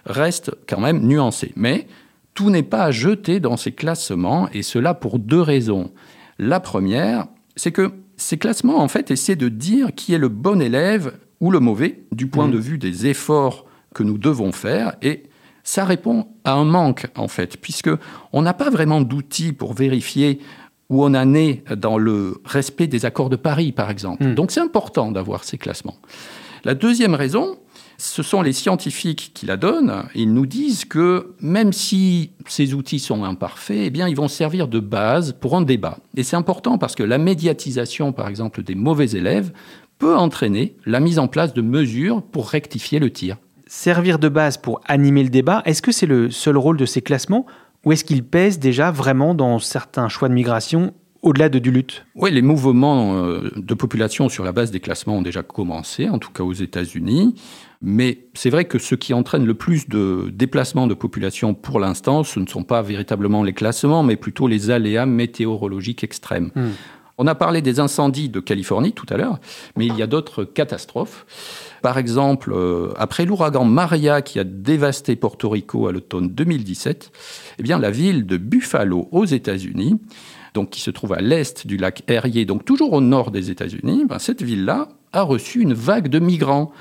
reste 0.05 0.51
quand 0.67 0.79
même 0.79 1.05
nuancée. 1.05 1.51
Mais 1.55 1.87
tout 2.33 2.49
n'est 2.49 2.63
pas 2.63 2.85
à 2.85 2.91
jeter 2.91 3.39
dans 3.39 3.57
ces 3.57 3.71
classements, 3.71 4.49
et 4.51 4.61
cela 4.61 4.93
pour 4.93 5.19
deux 5.19 5.41
raisons. 5.41 5.91
La 6.39 6.59
première, 6.59 7.27
c'est 7.55 7.71
que 7.71 7.91
ces 8.17 8.37
classements, 8.37 8.79
en 8.79 8.87
fait, 8.87 9.11
essaient 9.11 9.35
de 9.35 9.49
dire 9.49 9.93
qui 9.93 10.13
est 10.13 10.17
le 10.17 10.29
bon 10.29 10.61
élève 10.61 11.13
ou 11.39 11.51
le 11.51 11.59
mauvais 11.59 12.03
du 12.11 12.27
point 12.27 12.47
mmh. 12.47 12.51
de 12.51 12.57
vue 12.57 12.77
des 12.77 13.07
efforts 13.07 13.65
que 13.93 14.03
nous 14.03 14.17
devons 14.17 14.51
faire 14.51 14.95
et 15.01 15.23
ça 15.65 15.83
répond 15.83 16.27
à 16.45 16.53
un 16.53 16.63
manque 16.63 17.07
en 17.17 17.27
fait, 17.27 17.57
puisque 17.57 17.89
on 18.31 18.41
n'a 18.43 18.53
pas 18.53 18.69
vraiment 18.69 19.01
d'outils 19.01 19.51
pour 19.51 19.73
vérifier 19.73 20.39
où 20.89 21.03
on 21.03 21.13
en 21.15 21.33
est 21.33 21.63
dans 21.75 21.97
le 21.97 22.41
respect 22.45 22.87
des 22.87 23.05
accords 23.05 23.29
de 23.29 23.35
Paris, 23.35 23.71
par 23.71 23.89
exemple. 23.89 24.23
Hmm. 24.23 24.35
Donc 24.35 24.51
c'est 24.51 24.61
important 24.61 25.11
d'avoir 25.11 25.43
ces 25.43 25.57
classements. 25.57 25.97
La 26.63 26.75
deuxième 26.75 27.15
raison, 27.15 27.57
ce 27.97 28.21
sont 28.21 28.43
les 28.43 28.53
scientifiques 28.53 29.31
qui 29.33 29.47
la 29.47 29.57
donnent. 29.57 30.03
Ils 30.13 30.33
nous 30.33 30.45
disent 30.45 30.85
que 30.85 31.33
même 31.39 31.73
si 31.73 32.31
ces 32.47 32.75
outils 32.75 32.99
sont 32.99 33.23
imparfaits, 33.23 33.81
eh 33.85 33.89
bien, 33.89 34.07
ils 34.07 34.15
vont 34.15 34.27
servir 34.27 34.67
de 34.67 34.79
base 34.79 35.33
pour 35.33 35.55
un 35.55 35.61
débat. 35.61 35.97
Et 36.15 36.23
c'est 36.23 36.35
important 36.35 36.77
parce 36.77 36.95
que 36.95 37.03
la 37.03 37.17
médiatisation, 37.17 38.13
par 38.13 38.27
exemple, 38.27 38.61
des 38.63 38.75
mauvais 38.75 39.09
élèves 39.11 39.51
peut 39.97 40.15
entraîner 40.15 40.75
la 40.85 40.99
mise 40.99 41.19
en 41.19 41.27
place 41.27 41.53
de 41.53 41.61
mesures 41.61 42.21
pour 42.21 42.49
rectifier 42.49 42.99
le 42.99 43.11
tir 43.11 43.37
servir 43.75 44.19
de 44.19 44.29
base 44.29 44.57
pour 44.57 44.81
animer 44.85 45.23
le 45.23 45.29
débat, 45.29 45.61
est-ce 45.65 45.81
que 45.81 45.91
c'est 45.91 46.05
le 46.05 46.31
seul 46.31 46.57
rôle 46.57 46.77
de 46.77 46.85
ces 46.85 47.01
classements 47.01 47.45
ou 47.83 47.91
est-ce 47.91 48.03
qu'ils 48.03 48.23
pèsent 48.23 48.57
déjà 48.57 48.89
vraiment 48.89 49.35
dans 49.35 49.59
certains 49.59 50.07
choix 50.07 50.29
de 50.29 50.33
migration 50.33 50.93
au-delà 51.21 51.49
de 51.49 51.59
du 51.59 51.71
lutte? 51.71 52.05
Oui, 52.15 52.31
les 52.31 52.41
mouvements 52.41 53.17
euh, 53.17 53.51
de 53.55 53.73
population 53.73 54.29
sur 54.29 54.43
la 54.43 54.53
base 54.53 54.71
des 54.71 54.79
classements 54.79 55.17
ont 55.17 55.21
déjà 55.21 55.43
commencé, 55.43 56.07
en 56.07 56.19
tout 56.19 56.31
cas 56.31 56.43
aux 56.43 56.53
États-Unis. 56.53 57.35
Mais 57.81 58.19
c'est 58.33 58.49
vrai 58.49 58.65
que 58.65 58.79
ce 58.79 58.95
qui 58.95 59.13
entraîne 59.13 59.45
le 59.45 59.53
plus 59.53 59.89
de 59.89 60.31
déplacements 60.33 60.87
de 60.87 60.93
population 60.93 61.53
pour 61.53 61.79
l'instant, 61.79 62.23
ce 62.23 62.39
ne 62.39 62.47
sont 62.47 62.63
pas 62.63 62.81
véritablement 62.81 63.43
les 63.43 63.53
classements, 63.53 64.03
mais 64.03 64.15
plutôt 64.15 64.47
les 64.47 64.69
aléas 64.69 65.05
météorologiques 65.05 66.03
extrêmes. 66.03 66.51
Hmm. 66.55 66.69
On 67.17 67.27
a 67.27 67.35
parlé 67.35 67.61
des 67.61 67.79
incendies 67.79 68.29
de 68.29 68.39
Californie 68.39 68.91
tout 68.91 69.05
à 69.09 69.17
l'heure, 69.17 69.39
mais 69.77 69.85
il 69.85 69.95
y 69.95 70.01
a 70.01 70.07
d'autres 70.07 70.43
catastrophes. 70.43 71.25
Par 71.81 71.97
exemple, 71.97 72.51
euh, 72.53 72.91
après 72.97 73.25
l'ouragan 73.25 73.63
Maria 73.63 74.21
qui 74.21 74.37
a 74.39 74.43
dévasté 74.43 75.15
Porto 75.15 75.49
Rico 75.49 75.87
à 75.87 75.93
l'automne 75.93 76.27
2017, 76.29 77.11
eh 77.59 77.63
bien, 77.63 77.79
la 77.79 77.91
ville 77.91 78.25
de 78.25 78.37
Buffalo 78.37 79.07
aux 79.11 79.25
États-Unis, 79.25 79.99
donc 80.53 80.71
qui 80.71 80.81
se 80.81 80.91
trouve 80.91 81.13
à 81.13 81.21
l'est 81.21 81.65
du 81.65 81.77
lac 81.77 82.03
Erie, 82.07 82.45
donc 82.45 82.65
toujours 82.65 82.91
au 82.93 83.01
nord 83.01 83.31
des 83.31 83.49
États-Unis, 83.49 84.05
ben, 84.09 84.19
cette 84.19 84.41
ville-là 84.41 84.89
a 85.13 85.21
reçu 85.21 85.61
une 85.61 85.73
vague 85.73 86.09
de 86.09 86.19
migrants. 86.19 86.71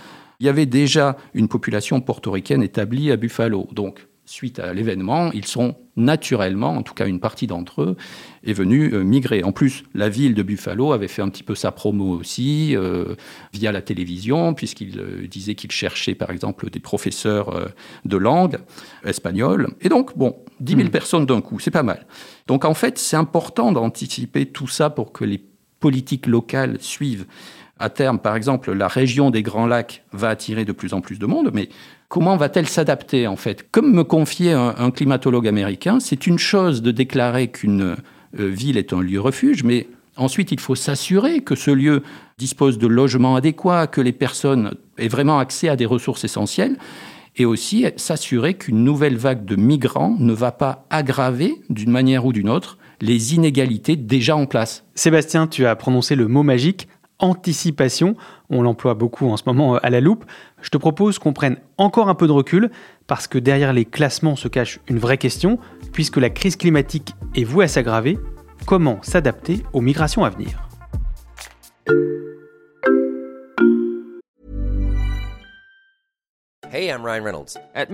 Il 0.40 0.46
y 0.46 0.48
avait 0.48 0.66
déjà 0.66 1.16
une 1.34 1.46
population 1.46 2.00
portoricaine 2.00 2.62
établie 2.62 3.12
à 3.12 3.16
Buffalo. 3.16 3.68
Donc, 3.72 4.08
suite 4.26 4.58
à 4.58 4.72
l'événement, 4.72 5.30
ils 5.32 5.46
sont 5.46 5.76
naturellement, 5.96 6.70
en 6.70 6.82
tout 6.82 6.94
cas 6.94 7.06
une 7.06 7.20
partie 7.20 7.46
d'entre 7.46 7.82
eux, 7.82 7.96
est 8.44 8.52
venue 8.52 8.92
euh, 8.92 9.04
migrer. 9.04 9.44
En 9.44 9.52
plus, 9.52 9.84
la 9.94 10.08
ville 10.08 10.34
de 10.34 10.42
Buffalo 10.42 10.92
avait 10.92 11.08
fait 11.08 11.22
un 11.22 11.28
petit 11.28 11.42
peu 11.42 11.54
sa 11.54 11.72
promo 11.72 12.18
aussi 12.18 12.74
euh, 12.76 13.14
via 13.52 13.70
la 13.70 13.82
télévision, 13.82 14.54
puisqu'il 14.54 14.98
euh, 14.98 15.26
disait 15.28 15.54
qu'il 15.54 15.70
cherchait 15.70 16.14
par 16.14 16.30
exemple 16.30 16.70
des 16.70 16.80
professeurs 16.80 17.72
de 18.04 18.16
langue 18.16 18.58
espagnole. 19.04 19.68
Et 19.80 19.88
donc, 19.88 20.16
bon, 20.16 20.36
10 20.60 20.72
000 20.76 20.84
hmm. 20.84 20.90
personnes 20.90 21.26
d'un 21.26 21.40
coup, 21.40 21.58
c'est 21.58 21.70
pas 21.70 21.82
mal. 21.82 22.06
Donc 22.46 22.64
en 22.64 22.74
fait, 22.74 22.98
c'est 22.98 23.16
important 23.16 23.72
d'anticiper 23.72 24.46
tout 24.46 24.68
ça 24.68 24.90
pour 24.90 25.12
que 25.12 25.24
les 25.24 25.42
politiques 25.80 26.26
locales 26.26 26.78
suivent. 26.80 27.26
À 27.78 27.90
terme, 27.90 28.20
par 28.20 28.36
exemple, 28.36 28.72
la 28.72 28.86
région 28.86 29.30
des 29.30 29.42
Grands 29.42 29.66
Lacs 29.66 30.04
va 30.12 30.28
attirer 30.28 30.64
de 30.64 30.72
plus 30.72 30.94
en 30.94 31.00
plus 31.00 31.18
de 31.18 31.26
monde, 31.26 31.50
mais 31.52 31.68
comment 32.14 32.36
va-t-elle 32.36 32.68
s'adapter 32.68 33.26
en 33.26 33.34
fait? 33.34 33.66
Comme 33.72 33.92
me 33.92 34.04
confiait 34.04 34.52
un, 34.52 34.92
climatologue 34.92 35.48
américain, 35.48 35.98
c'est 35.98 36.28
une 36.28 36.38
chose 36.38 36.80
de 36.80 36.92
déclarer 36.92 37.48
qu'une 37.48 37.96
euh, 38.38 38.48
ville 38.48 38.76
est 38.76 38.92
un 38.92 39.00
lieu 39.00 39.20
refuge, 39.20 39.64
mais 39.64 39.88
ensuite 40.16 40.52
il 40.52 40.60
faut 40.60 40.76
s'assurer 40.76 41.40
que 41.40 41.56
ce 41.56 41.72
lieu 41.72 42.04
dispose 42.38 42.78
de 42.78 42.86
logements 42.86 43.34
adéquats, 43.34 43.88
que 43.88 44.00
les 44.00 44.12
personnes 44.12 44.76
aient 44.96 45.08
vraiment 45.08 45.40
accès 45.40 45.68
à 45.68 45.74
des 45.74 45.86
ressources 45.86 46.22
essentielles, 46.22 46.78
et 47.34 47.46
aussi 47.46 47.84
s'assurer 47.96 48.54
qu'une 48.54 48.84
nouvelle 48.84 49.16
vague 49.16 49.44
de 49.44 49.56
migrants 49.56 50.14
ne 50.20 50.32
va 50.32 50.52
pas 50.52 50.86
aggraver 50.90 51.56
d'une 51.68 51.90
manière 51.90 52.26
ou 52.26 52.32
d'une 52.32 52.48
autre 52.48 52.78
les 53.00 53.34
inégalités 53.34 53.96
déjà 53.96 54.36
en 54.36 54.46
place. 54.46 54.84
Sébastien, 54.94 55.48
tu 55.48 55.66
as 55.66 55.74
prononcé 55.74 56.14
le 56.14 56.28
mot 56.28 56.44
magique 56.44 56.86
anticipation. 57.18 58.16
On 58.50 58.62
l'emploie 58.62 58.94
beaucoup 58.94 59.28
en 59.30 59.36
ce 59.36 59.44
moment 59.46 59.76
à 59.76 59.90
la 59.90 60.00
loupe. 60.00 60.24
Je 60.62 60.70
te 60.70 60.76
propose 60.76 61.18
qu'on 61.18 61.32
prenne 61.32 61.58
encore 61.78 62.08
un 62.08 62.14
peu 62.14 62.26
de 62.26 62.32
recul 62.32 62.70
parce 63.06 63.26
que 63.26 63.38
derrière 63.38 63.72
les 63.72 63.84
classements 63.84 64.36
se 64.36 64.48
cache 64.48 64.80
une 64.88 64.98
vraie 64.98 65.18
question, 65.18 65.58
puisque 65.92 66.16
la 66.16 66.30
crise 66.30 66.56
climatique 66.56 67.14
est 67.34 67.44
vouée 67.44 67.66
à 67.66 67.68
s'aggraver. 67.68 68.18
Comment 68.66 68.98
s'adapter 69.02 69.62
aux 69.72 69.80
migrations 69.80 70.24
à 70.24 70.30
venir? 70.30 70.64
Hey, 76.74 76.88
I'm 76.88 77.04
Ryan 77.04 77.22
Reynolds. 77.22 77.56
At 77.76 77.88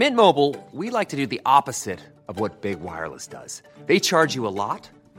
we 0.73 0.91
like 0.91 1.09
to 1.11 1.17
do 1.17 1.27
the 1.27 1.43
opposite 1.45 2.01
of 2.29 2.41
what 2.41 2.63
Big 2.63 2.81
Wireless 2.81 3.27
does. 3.27 3.63
They 3.87 4.01
charge 4.01 4.35
you 4.35 4.47
a 4.47 4.49
lot. 4.49 4.89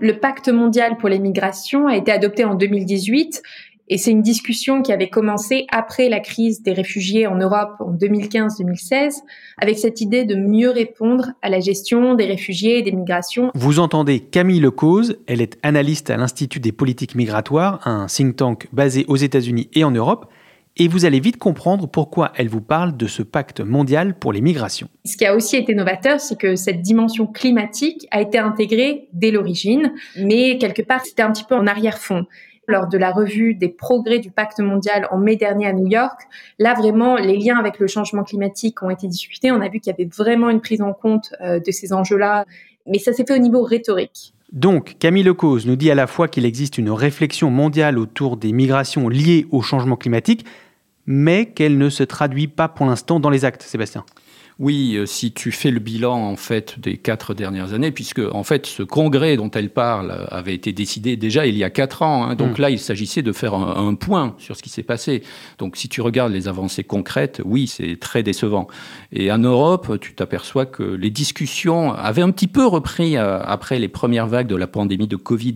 Le 0.00 0.18
pacte 0.18 0.48
mondial 0.48 0.96
pour 0.96 1.10
les 1.10 1.18
migrations 1.18 1.86
a 1.86 1.94
été 1.94 2.10
adopté 2.10 2.44
en 2.44 2.54
2018 2.54 3.42
et 3.90 3.98
c'est 3.98 4.12
une 4.12 4.22
discussion 4.22 4.82
qui 4.82 4.92
avait 4.92 5.10
commencé 5.10 5.66
après 5.70 6.08
la 6.08 6.20
crise 6.20 6.62
des 6.62 6.72
réfugiés 6.72 7.26
en 7.26 7.34
Europe 7.36 7.74
en 7.80 7.92
2015-2016, 7.92 9.16
avec 9.58 9.78
cette 9.78 10.00
idée 10.00 10.24
de 10.24 10.36
mieux 10.36 10.70
répondre 10.70 11.32
à 11.42 11.50
la 11.50 11.58
gestion 11.58 12.14
des 12.14 12.24
réfugiés 12.24 12.78
et 12.78 12.82
des 12.82 12.92
migrations. 12.92 13.50
Vous 13.54 13.80
entendez 13.80 14.20
Camille 14.20 14.60
Lecause, 14.60 15.18
elle 15.26 15.42
est 15.42 15.58
analyste 15.64 16.08
à 16.08 16.16
l'Institut 16.16 16.60
des 16.60 16.72
politiques 16.72 17.16
migratoires, 17.16 17.80
un 17.84 18.06
think 18.06 18.36
tank 18.36 18.68
basé 18.72 19.04
aux 19.08 19.16
États-Unis 19.16 19.68
et 19.74 19.82
en 19.82 19.90
Europe 19.90 20.30
et 20.76 20.88
vous 20.88 21.04
allez 21.04 21.20
vite 21.20 21.36
comprendre 21.36 21.88
pourquoi 21.88 22.32
elle 22.36 22.48
vous 22.48 22.60
parle 22.60 22.96
de 22.96 23.06
ce 23.06 23.22
pacte 23.22 23.60
mondial 23.60 24.18
pour 24.18 24.32
les 24.32 24.40
migrations. 24.40 24.88
Ce 25.04 25.16
qui 25.16 25.26
a 25.26 25.34
aussi 25.34 25.56
été 25.56 25.74
novateur, 25.74 26.20
c'est 26.20 26.38
que 26.38 26.56
cette 26.56 26.80
dimension 26.82 27.26
climatique 27.26 28.06
a 28.10 28.20
été 28.20 28.38
intégrée 28.38 29.08
dès 29.12 29.30
l'origine, 29.30 29.92
mais 30.16 30.58
quelque 30.58 30.82
part 30.82 31.04
c'était 31.04 31.22
un 31.22 31.32
petit 31.32 31.44
peu 31.44 31.54
en 31.54 31.66
arrière-fond 31.66 32.26
lors 32.70 32.86
de 32.86 32.96
la 32.96 33.10
revue 33.10 33.54
des 33.54 33.68
progrès 33.68 34.20
du 34.20 34.30
pacte 34.30 34.60
mondial 34.60 35.06
en 35.10 35.18
mai 35.18 35.36
dernier 35.36 35.66
à 35.66 35.72
New 35.72 35.88
York. 35.88 36.20
Là, 36.58 36.74
vraiment, 36.74 37.16
les 37.16 37.36
liens 37.36 37.58
avec 37.58 37.78
le 37.78 37.86
changement 37.88 38.22
climatique 38.22 38.82
ont 38.82 38.90
été 38.90 39.08
discutés. 39.08 39.50
On 39.50 39.60
a 39.60 39.68
vu 39.68 39.80
qu'il 39.80 39.92
y 39.92 39.94
avait 39.94 40.08
vraiment 40.08 40.50
une 40.50 40.60
prise 40.60 40.80
en 40.80 40.92
compte 40.92 41.32
euh, 41.40 41.58
de 41.58 41.70
ces 41.72 41.92
enjeux-là, 41.92 42.46
mais 42.86 42.98
ça 42.98 43.12
s'est 43.12 43.24
fait 43.26 43.34
au 43.34 43.42
niveau 43.42 43.62
rhétorique. 43.62 44.34
Donc, 44.52 44.96
Camille 44.98 45.22
Lecause 45.22 45.66
nous 45.66 45.76
dit 45.76 45.90
à 45.90 45.94
la 45.94 46.06
fois 46.06 46.26
qu'il 46.26 46.44
existe 46.44 46.78
une 46.78 46.90
réflexion 46.90 47.50
mondiale 47.50 47.98
autour 47.98 48.36
des 48.36 48.52
migrations 48.52 49.08
liées 49.08 49.46
au 49.50 49.62
changement 49.62 49.96
climatique, 49.96 50.44
mais 51.06 51.46
qu'elle 51.46 51.78
ne 51.78 51.88
se 51.88 52.02
traduit 52.02 52.48
pas 52.48 52.68
pour 52.68 52.86
l'instant 52.86 53.20
dans 53.20 53.30
les 53.30 53.44
actes, 53.44 53.62
Sébastien. 53.62 54.04
Oui, 54.60 54.96
euh, 54.96 55.06
si 55.06 55.32
tu 55.32 55.52
fais 55.52 55.70
le 55.70 55.80
bilan 55.80 56.12
en 56.12 56.36
fait 56.36 56.78
des 56.78 56.98
quatre 56.98 57.32
dernières 57.32 57.72
années, 57.72 57.92
puisque 57.92 58.20
en 58.20 58.44
fait 58.44 58.66
ce 58.66 58.82
congrès 58.82 59.38
dont 59.38 59.50
elle 59.50 59.70
parle 59.70 60.26
avait 60.30 60.52
été 60.52 60.74
décidé 60.74 61.16
déjà 61.16 61.46
il 61.46 61.56
y 61.56 61.64
a 61.64 61.70
quatre 61.70 62.02
ans. 62.02 62.24
Hein. 62.24 62.34
donc 62.34 62.58
mm. 62.58 62.62
là, 62.62 62.70
il 62.70 62.78
s'agissait 62.78 63.22
de 63.22 63.32
faire 63.32 63.54
un, 63.54 63.94
point 63.94 64.34
sur 64.36 64.56
ce 64.56 64.62
qui 64.62 64.68
s'est 64.68 64.82
passé. 64.82 65.22
Donc 65.56 65.78
si 65.78 65.88
tu 65.88 66.02
regardes 66.02 66.32
les 66.32 66.46
avancées 66.46 66.84
concrètes, 66.84 67.40
oui, 67.46 67.68
c'est 67.68 67.98
très 67.98 68.22
décevant. 68.22 68.68
Et 69.12 69.32
en 69.32 69.38
Europe, 69.38 69.98
tu 69.98 70.12
t'aperçois 70.14 70.66
que 70.66 70.82
les 70.82 71.10
discussions 71.10 71.94
avaient 71.94 72.20
un 72.20 72.30
petit 72.30 72.46
peu 72.46 72.66
repris 72.66 73.16
euh, 73.16 73.40
après 73.42 73.78
les 73.78 73.88
premières 73.88 74.26
vagues 74.26 74.46
de 74.46 74.56
la 74.56 74.66
pandémie 74.66 75.08
de 75.08 75.16
Covid. 75.16 75.54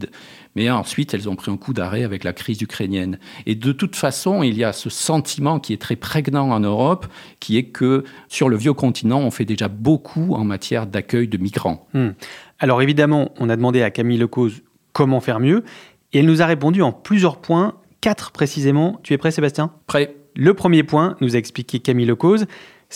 Mais 0.57 0.71
ensuite, 0.71 1.15
elles 1.15 1.29
ont 1.29 1.37
pris 1.37 1.51
un 1.51 1.57
coup 1.57 1.73
d'arrêt 1.73 2.05
avec 2.05 2.25
la 2.25 2.33
crise 2.33 2.61
ukrainienne. 2.63 3.19
Et 3.47 3.55
de 3.55 3.73
toute 3.73 3.97
façon, 3.97 4.43
il 4.43 4.57
y 4.57 4.65
a 4.65 4.73
ce 4.73 4.91
sentiment 4.91 5.59
qui 5.59 5.73
est 5.73 5.81
très 5.81 5.97
prégnant 5.97 6.51
en 6.51 6.61
Europe, 6.61 7.07
qui 7.41 7.57
est 7.57 7.65
que 7.65 8.05
sur 8.29 8.49
le 8.49 8.57
vieux 8.57 8.73
continent, 8.73 9.21
on 9.21 9.31
fait 9.31 9.45
déjà 9.45 9.69
beaucoup 9.69 10.35
en 10.35 10.45
matière 10.45 10.87
d'accueil 10.87 11.29
de 11.29 11.39
migrants. 11.39 11.89
Hmm. 11.95 12.11
Alors 12.59 12.83
évidemment, 12.83 13.33
on 13.39 13.49
a 13.49 13.57
demandé 13.57 13.83
à 13.83 13.91
Camille 13.91 14.19
Lecause 14.19 14.63
comment 14.93 15.21
faire 15.21 15.41
mieux, 15.41 15.65
et 16.13 16.21
elle 16.21 16.27
nous 16.27 16.41
a 16.41 16.47
répondu 16.47 16.83
en 16.83 16.93
plusieurs 16.93 17.41
points, 17.41 17.75
quatre 18.01 18.31
précisément. 18.31 19.01
Tu 19.03 19.13
es 19.13 19.19
prêt, 19.19 19.33
Sébastien? 19.33 19.73
Prêt. 19.87 20.15
Le 20.37 20.55
premier 20.55 20.83
point, 20.83 21.17
nous 21.21 21.37
a 21.37 21.39
expliqué 21.39 21.79
Camille 21.81 22.07
Lecause, 22.07 22.47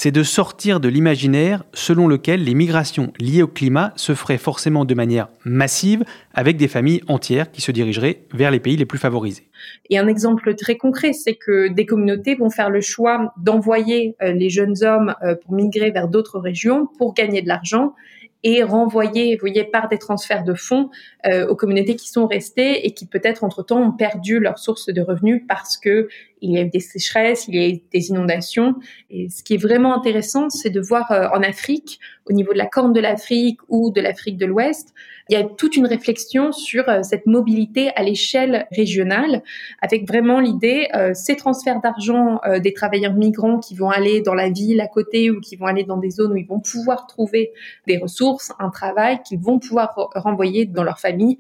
c'est 0.00 0.12
de 0.12 0.23
sortir 0.23 0.78
de 0.78 0.88
l'imaginaire 0.88 1.64
selon 1.75 2.07
lequel 2.07 2.45
les 2.45 2.55
migrations 2.55 3.12
liées 3.19 3.43
au 3.43 3.49
climat 3.49 3.93
se 3.97 4.14
feraient 4.14 4.38
forcément 4.38 4.85
de 4.85 4.95
manière 4.95 5.26
massive 5.45 6.05
avec 6.33 6.57
des 6.57 6.69
familles 6.69 7.02
entières 7.09 7.50
qui 7.50 7.62
se 7.62 7.73
dirigeraient 7.73 8.21
vers 8.33 8.52
les 8.52 8.61
pays 8.61 8.76
les 8.76 8.87
plus 8.87 9.00
favorisés. 9.00 9.49
Et 9.90 9.99
un 9.99 10.07
exemple 10.07 10.55
très 10.55 10.76
concret, 10.76 11.12
c'est 11.12 11.35
que 11.35 11.67
des 11.67 11.85
communautés 11.85 12.37
vont 12.37 12.49
faire 12.49 12.71
le 12.71 12.81
choix 12.81 13.35
d'envoyer 13.43 14.14
euh, 14.23 14.31
les 14.31 14.50
jeunes 14.50 14.85
hommes 14.85 15.17
euh, 15.25 15.35
pour 15.35 15.52
migrer 15.52 15.90
vers 15.90 16.07
d'autres 16.07 16.38
régions 16.38 16.87
pour 16.97 17.12
gagner 17.12 17.43
de 17.43 17.49
l'argent 17.49 17.97
et 18.45 18.62
renvoyer, 18.62 19.35
vous 19.35 19.40
voyez, 19.40 19.64
par 19.64 19.88
des 19.88 19.99
transferts 19.99 20.45
de 20.45 20.55
fonds 20.55 20.90
euh, 21.26 21.47
aux 21.49 21.57
communautés 21.57 21.97
qui 21.97 22.09
sont 22.09 22.26
restées 22.26 22.87
et 22.87 22.93
qui 22.93 23.07
peut-être 23.07 23.43
entre-temps 23.43 23.83
ont 23.83 23.93
perdu 23.93 24.38
leur 24.38 24.59
source 24.59 24.87
de 24.87 25.00
revenus 25.00 25.43
parce 25.49 25.76
que 25.76 26.09
il 26.40 26.52
y 26.52 26.59
a 26.59 26.62
eu 26.62 26.71
des 26.71 26.80
sécheresses, 26.80 27.47
il 27.49 27.54
y 27.54 27.59
a 27.59 27.68
eu 27.68 27.80
des 27.92 28.09
inondations. 28.09 28.75
Et 29.11 29.28
ce 29.28 29.42
qui 29.42 29.54
est 29.54 29.62
vraiment 29.62 29.95
intéressant, 29.95 30.50
c'est 30.50 30.71
de 30.71 30.80
voir 30.80 31.11
euh, 31.11 31.28
en 31.33 31.42
Afrique, 31.42 31.99
au 32.28 32.33
niveau 32.33 32.52
de 32.52 32.59
la 32.59 32.66
Corne 32.66 32.92
de 32.92 33.00
l'Afrique 33.00 33.59
ou 33.68 33.90
de 33.90 34.00
l'Afrique 34.00 34.37
de 34.37 34.47
l'Ouest, 34.47 34.95
il 35.30 35.35
y 35.35 35.37
a 35.37 35.45
toute 35.45 35.76
une 35.76 35.87
réflexion 35.87 36.52
sur 36.52 36.88
euh, 36.88 37.02
cette 37.02 37.26
mobilité 37.26 37.90
à 37.97 38.02
l'échelle 38.02 38.66
régionale, 38.73 39.42
avec 39.83 40.09
vraiment 40.09 40.40
l'idée, 40.40 40.88
euh, 40.95 41.12
ces 41.14 41.37
transferts 41.37 41.80
d'argent 41.80 42.40
euh, 42.47 42.61
des 42.61 42.73
travailleurs 42.73 43.12
migrants 43.12 43.59
qui 43.59 43.75
vont 43.75 43.90
aller 43.90 44.23
dans 44.23 44.35
la 44.35 44.49
ville 44.49 44.80
à 44.80 44.87
côté 44.87 45.30
ou 45.30 45.40
qui 45.40 45.57
vont 45.57 45.66
aller 45.66 45.85
dans 45.85 45.99
des 45.99 46.11
zones 46.11 46.33
où 46.33 46.37
ils 46.37 46.47
vont 46.47 46.61
pouvoir 46.61 47.07
trouver 47.07 47.52
des 47.87 47.99
ressources, 47.99 48.52
un 48.59 48.71
travail 48.71 49.21
qu'ils 49.23 49.40
vont 49.40 49.59
pouvoir 49.59 49.92
renvoyer 50.14 50.64
dans 50.64 50.83
leur 50.83 50.99
famille 50.99 51.37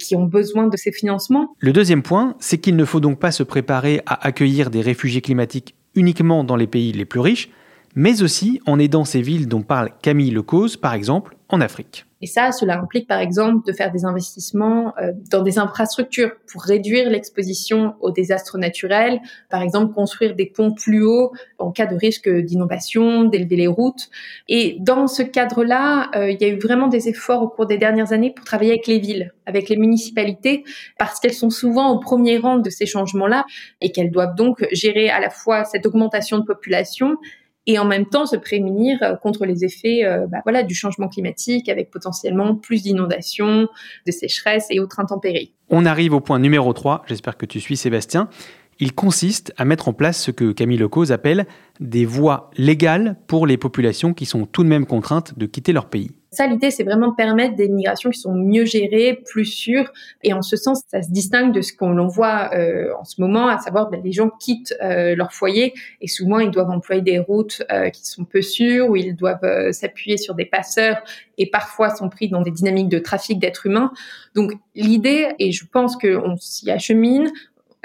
qui 0.00 0.16
ont 0.16 0.24
besoin 0.24 0.66
de 0.66 0.76
ces 0.76 0.92
financements. 0.92 1.54
Le 1.58 1.72
deuxième 1.72 2.02
point, 2.02 2.34
c'est 2.40 2.58
qu'il 2.58 2.76
ne 2.76 2.84
faut 2.84 3.00
donc 3.00 3.18
pas 3.18 3.30
se 3.30 3.42
préparer 3.42 4.02
à 4.06 4.26
accueillir 4.26 4.70
des 4.70 4.80
réfugiés 4.80 5.20
climatiques 5.20 5.74
uniquement 5.94 6.44
dans 6.44 6.56
les 6.56 6.66
pays 6.66 6.92
les 6.92 7.04
plus 7.04 7.20
riches, 7.20 7.50
mais 7.94 8.22
aussi 8.22 8.60
en 8.66 8.78
aidant 8.78 9.04
ces 9.04 9.22
villes 9.22 9.48
dont 9.48 9.62
parle 9.62 9.90
Camille 10.02 10.30
Lecause, 10.30 10.76
par 10.76 10.94
exemple, 10.94 11.36
en 11.52 11.60
Afrique. 11.60 12.06
Et 12.22 12.26
ça, 12.26 12.52
cela 12.52 12.78
implique 12.78 13.08
par 13.08 13.18
exemple 13.18 13.66
de 13.66 13.72
faire 13.72 13.90
des 13.90 14.04
investissements 14.04 14.92
euh, 14.98 15.12
dans 15.30 15.42
des 15.42 15.58
infrastructures 15.58 16.32
pour 16.52 16.62
réduire 16.62 17.08
l'exposition 17.08 17.94
aux 18.00 18.10
désastres 18.10 18.58
naturels, 18.58 19.20
par 19.48 19.62
exemple 19.62 19.94
construire 19.94 20.34
des 20.34 20.44
ponts 20.46 20.72
plus 20.72 21.02
hauts 21.02 21.32
en 21.58 21.70
cas 21.70 21.86
de 21.86 21.96
risque 21.96 22.28
d'inondation, 22.28 23.24
d'élever 23.24 23.56
les 23.56 23.68
routes. 23.68 24.10
Et 24.48 24.76
dans 24.80 25.06
ce 25.06 25.22
cadre-là, 25.22 26.10
euh, 26.14 26.30
il 26.30 26.40
y 26.40 26.44
a 26.44 26.48
eu 26.48 26.58
vraiment 26.58 26.88
des 26.88 27.08
efforts 27.08 27.42
au 27.42 27.48
cours 27.48 27.66
des 27.66 27.78
dernières 27.78 28.12
années 28.12 28.32
pour 28.34 28.44
travailler 28.44 28.72
avec 28.72 28.86
les 28.86 28.98
villes, 28.98 29.32
avec 29.46 29.70
les 29.70 29.76
municipalités, 29.76 30.64
parce 30.98 31.20
qu'elles 31.20 31.32
sont 31.32 31.50
souvent 31.50 31.90
au 31.90 32.00
premier 32.00 32.36
rang 32.36 32.58
de 32.58 32.68
ces 32.68 32.84
changements-là 32.84 33.46
et 33.80 33.92
qu'elles 33.92 34.10
doivent 34.10 34.34
donc 34.34 34.66
gérer 34.72 35.08
à 35.08 35.20
la 35.20 35.30
fois 35.30 35.64
cette 35.64 35.86
augmentation 35.86 36.38
de 36.38 36.44
population 36.44 37.16
et 37.66 37.78
en 37.78 37.84
même 37.84 38.06
temps 38.06 38.26
se 38.26 38.36
prémunir 38.36 38.98
euh, 39.02 39.16
contre 39.16 39.44
les 39.44 39.64
effets 39.64 40.04
euh, 40.04 40.26
bah, 40.26 40.62
du 40.62 40.74
changement 40.74 41.08
climatique 41.08 41.68
avec 41.68 41.90
potentiellement 41.90 42.54
plus 42.54 42.82
d'inondations, 42.82 43.68
de 44.06 44.12
sécheresses 44.12 44.66
et 44.70 44.80
autres 44.80 45.00
intempéries. 45.00 45.54
On 45.68 45.86
arrive 45.86 46.14
au 46.14 46.20
point 46.20 46.38
numéro 46.38 46.72
3, 46.72 47.04
j'espère 47.06 47.36
que 47.36 47.46
tu 47.46 47.60
suis 47.60 47.76
Sébastien. 47.76 48.28
Il 48.82 48.94
consiste 48.94 49.52
à 49.58 49.66
mettre 49.66 49.88
en 49.88 49.92
place 49.92 50.22
ce 50.22 50.30
que 50.30 50.52
Camille 50.52 50.78
Lecause 50.78 51.12
appelle 51.12 51.46
des 51.80 52.06
voies 52.06 52.50
légales 52.56 53.16
pour 53.26 53.46
les 53.46 53.58
populations 53.58 54.14
qui 54.14 54.24
sont 54.24 54.46
tout 54.46 54.64
de 54.64 54.68
même 54.68 54.86
contraintes 54.86 55.38
de 55.38 55.44
quitter 55.46 55.72
leur 55.72 55.90
pays. 55.90 56.10
Ça, 56.32 56.46
l'idée, 56.46 56.70
c'est 56.70 56.84
vraiment 56.84 57.08
de 57.08 57.14
permettre 57.16 57.56
des 57.56 57.68
migrations 57.68 58.10
qui 58.10 58.20
sont 58.20 58.34
mieux 58.34 58.64
gérées, 58.64 59.20
plus 59.26 59.44
sûres. 59.44 59.90
Et 60.22 60.32
en 60.32 60.42
ce 60.42 60.56
sens, 60.56 60.82
ça 60.86 61.02
se 61.02 61.10
distingue 61.10 61.52
de 61.52 61.60
ce 61.60 61.72
qu'on 61.72 62.06
voit 62.06 62.50
euh, 62.54 62.92
en 62.98 63.04
ce 63.04 63.20
moment, 63.20 63.48
à 63.48 63.58
savoir 63.58 63.90
ben, 63.90 64.00
les 64.02 64.12
gens 64.12 64.30
quittent 64.38 64.74
euh, 64.80 65.16
leur 65.16 65.32
foyer 65.32 65.74
et 66.00 66.06
souvent 66.06 66.38
ils 66.38 66.50
doivent 66.50 66.70
employer 66.70 67.02
des 67.02 67.18
routes 67.18 67.62
euh, 67.72 67.90
qui 67.90 68.06
sont 68.06 68.24
peu 68.24 68.42
sûres, 68.42 68.88
ou 68.88 68.96
ils 68.96 69.16
doivent 69.16 69.42
euh, 69.42 69.72
s'appuyer 69.72 70.16
sur 70.18 70.34
des 70.34 70.44
passeurs 70.44 71.02
et 71.36 71.50
parfois 71.50 71.90
sont 71.90 72.08
pris 72.08 72.28
dans 72.28 72.42
des 72.42 72.50
dynamiques 72.50 72.88
de 72.88 72.98
trafic 72.98 73.38
d'êtres 73.38 73.66
humains. 73.66 73.92
Donc 74.34 74.52
l'idée, 74.74 75.28
et 75.38 75.52
je 75.52 75.64
pense 75.66 75.96
qu'on 75.96 76.36
s'y 76.36 76.70
achemine, 76.70 77.30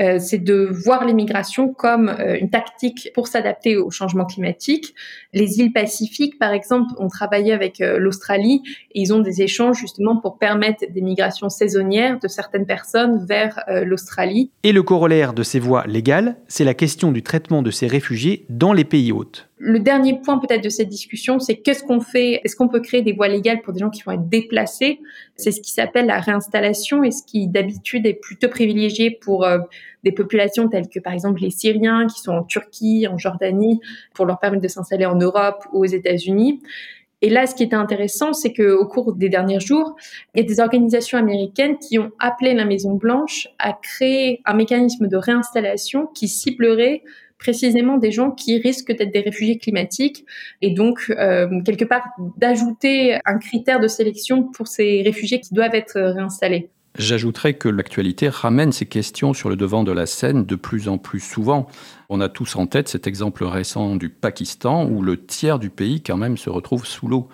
euh, 0.01 0.19
c'est 0.19 0.39
de 0.39 0.67
voir 0.71 1.05
l'immigration 1.05 1.73
comme 1.73 2.09
euh, 2.09 2.37
une 2.39 2.49
tactique 2.49 3.09
pour 3.13 3.27
s'adapter 3.27 3.77
au 3.77 3.91
changement 3.91 4.25
climatique. 4.25 4.93
Les 5.33 5.59
îles 5.59 5.71
Pacifiques, 5.71 6.37
par 6.37 6.51
exemple, 6.51 6.89
ont 6.97 7.07
travaillé 7.07 7.53
avec 7.53 7.79
euh, 7.79 7.97
l'Australie 7.97 8.61
et 8.93 9.01
ils 9.01 9.13
ont 9.13 9.19
des 9.19 9.41
échanges 9.41 9.79
justement 9.79 10.17
pour 10.17 10.37
permettre 10.37 10.83
des 10.89 11.01
migrations 11.01 11.49
saisonnières 11.49 12.19
de 12.19 12.27
certaines 12.27 12.65
personnes 12.65 13.25
vers 13.25 13.63
l'Australie. 13.67 14.51
Et 14.63 14.71
le 14.71 14.83
corollaire 14.83 15.33
de 15.33 15.43
ces 15.43 15.59
voies 15.59 15.85
légales, 15.87 16.37
c'est 16.47 16.63
la 16.63 16.73
question 16.73 17.11
du 17.11 17.23
traitement 17.23 17.61
de 17.61 17.71
ces 17.71 17.87
réfugiés 17.87 18.45
dans 18.49 18.73
les 18.73 18.83
pays 18.83 19.11
hôtes. 19.11 19.47
Le 19.57 19.79
dernier 19.79 20.19
point 20.19 20.37
peut-être 20.37 20.63
de 20.63 20.69
cette 20.69 20.89
discussion, 20.89 21.39
c'est 21.39 21.55
qu'est-ce 21.55 21.81
qu'on 21.81 22.01
fait 22.01 22.41
Est-ce 22.43 22.57
qu'on 22.57 22.67
peut 22.67 22.81
créer 22.81 23.01
des 23.01 23.13
voies 23.13 23.29
légales 23.29 23.61
pour 23.61 23.71
des 23.71 23.79
gens 23.79 23.89
qui 23.89 24.03
vont 24.03 24.11
être 24.11 24.27
déplacés? 24.27 24.99
C'est 25.37 25.51
ce 25.51 25.61
qui 25.61 25.71
s'appelle 25.71 26.07
la 26.07 26.19
réinstallation 26.19 27.03
et 27.03 27.11
ce 27.11 27.23
qui 27.23 27.47
d'habitude 27.47 28.05
est 28.05 28.15
plutôt 28.15 28.49
privilégié 28.49 29.11
pour 29.11 29.45
euh, 29.45 29.59
des 30.03 30.11
populations 30.11 30.67
telles 30.67 30.89
que 30.89 30.99
par 30.99 31.13
exemple 31.13 31.39
les 31.39 31.51
Syriens 31.51 32.05
qui 32.07 32.19
sont 32.19 32.33
en 32.33 32.43
Turquie, 32.43 33.07
en 33.07 33.17
Jordanie, 33.17 33.79
pour 34.13 34.25
leur 34.25 34.39
permettre 34.39 34.61
de 34.61 34.67
s'installer 34.67 35.05
en 35.05 35.15
Europe 35.15 35.63
ou 35.71 35.83
aux 35.83 35.85
États-Unis. 35.85 36.61
Et 37.21 37.29
là, 37.29 37.47
ce 37.47 37.55
qui 37.55 37.63
était 37.63 37.77
intéressant, 37.77 38.33
c'est 38.33 38.53
qu'au 38.53 38.85
cours 38.85 39.13
des 39.13 39.29
derniers 39.29 39.61
jours, 39.61 39.95
il 40.33 40.41
y 40.41 40.43
a 40.43 40.47
des 40.47 40.59
organisations 40.59 41.17
américaines 41.17 41.77
qui 41.79 41.97
ont 41.97 42.11
appelé 42.19 42.53
la 42.53 42.65
Maison 42.65 42.93
Blanche 42.93 43.47
à 43.57 43.71
créer 43.71 44.41
un 44.45 44.53
mécanisme 44.53 45.07
de 45.07 45.15
réinstallation 45.15 46.07
qui 46.07 46.27
ciblerait 46.27 47.03
précisément 47.45 47.97
des 47.99 48.11
gens 48.11 48.31
qui 48.31 48.57
risquent 48.57 48.95
d'être 48.97 49.13
des 49.13 49.19
réfugiés 49.19 49.59
climatiques 49.59 50.25
et 50.63 50.71
donc 50.71 51.13
euh, 51.15 51.61
quelque 51.63 51.85
part 51.85 52.01
d'ajouter 52.37 53.19
un 53.23 53.37
critère 53.37 53.79
de 53.79 53.87
sélection 53.87 54.41
pour 54.43 54.67
ces 54.67 55.03
réfugiés 55.03 55.39
qui 55.41 55.53
doivent 55.53 55.75
être 55.75 55.99
réinstallés. 55.99 56.69
J'ajouterais 56.97 57.53
que 57.53 57.69
l'actualité 57.69 58.29
ramène 58.29 58.71
ces 58.71 58.87
questions 58.87 59.33
sur 59.33 59.49
le 59.49 59.55
devant 59.55 59.83
de 59.83 59.91
la 59.91 60.07
scène 60.07 60.43
de 60.45 60.55
plus 60.55 60.87
en 60.87 60.97
plus 60.97 61.19
souvent. 61.19 61.67
On 62.09 62.19
a 62.19 62.29
tous 62.29 62.55
en 62.55 62.65
tête 62.65 62.87
cet 62.87 63.05
exemple 63.05 63.43
récent 63.43 63.95
du 63.95 64.09
Pakistan 64.09 64.87
où 64.89 65.03
le 65.03 65.23
tiers 65.23 65.59
du 65.59 65.69
pays 65.69 66.01
quand 66.01 66.17
même 66.17 66.37
se 66.37 66.49
retrouve 66.49 66.87
sous 66.87 67.07
l'eau. 67.07 67.27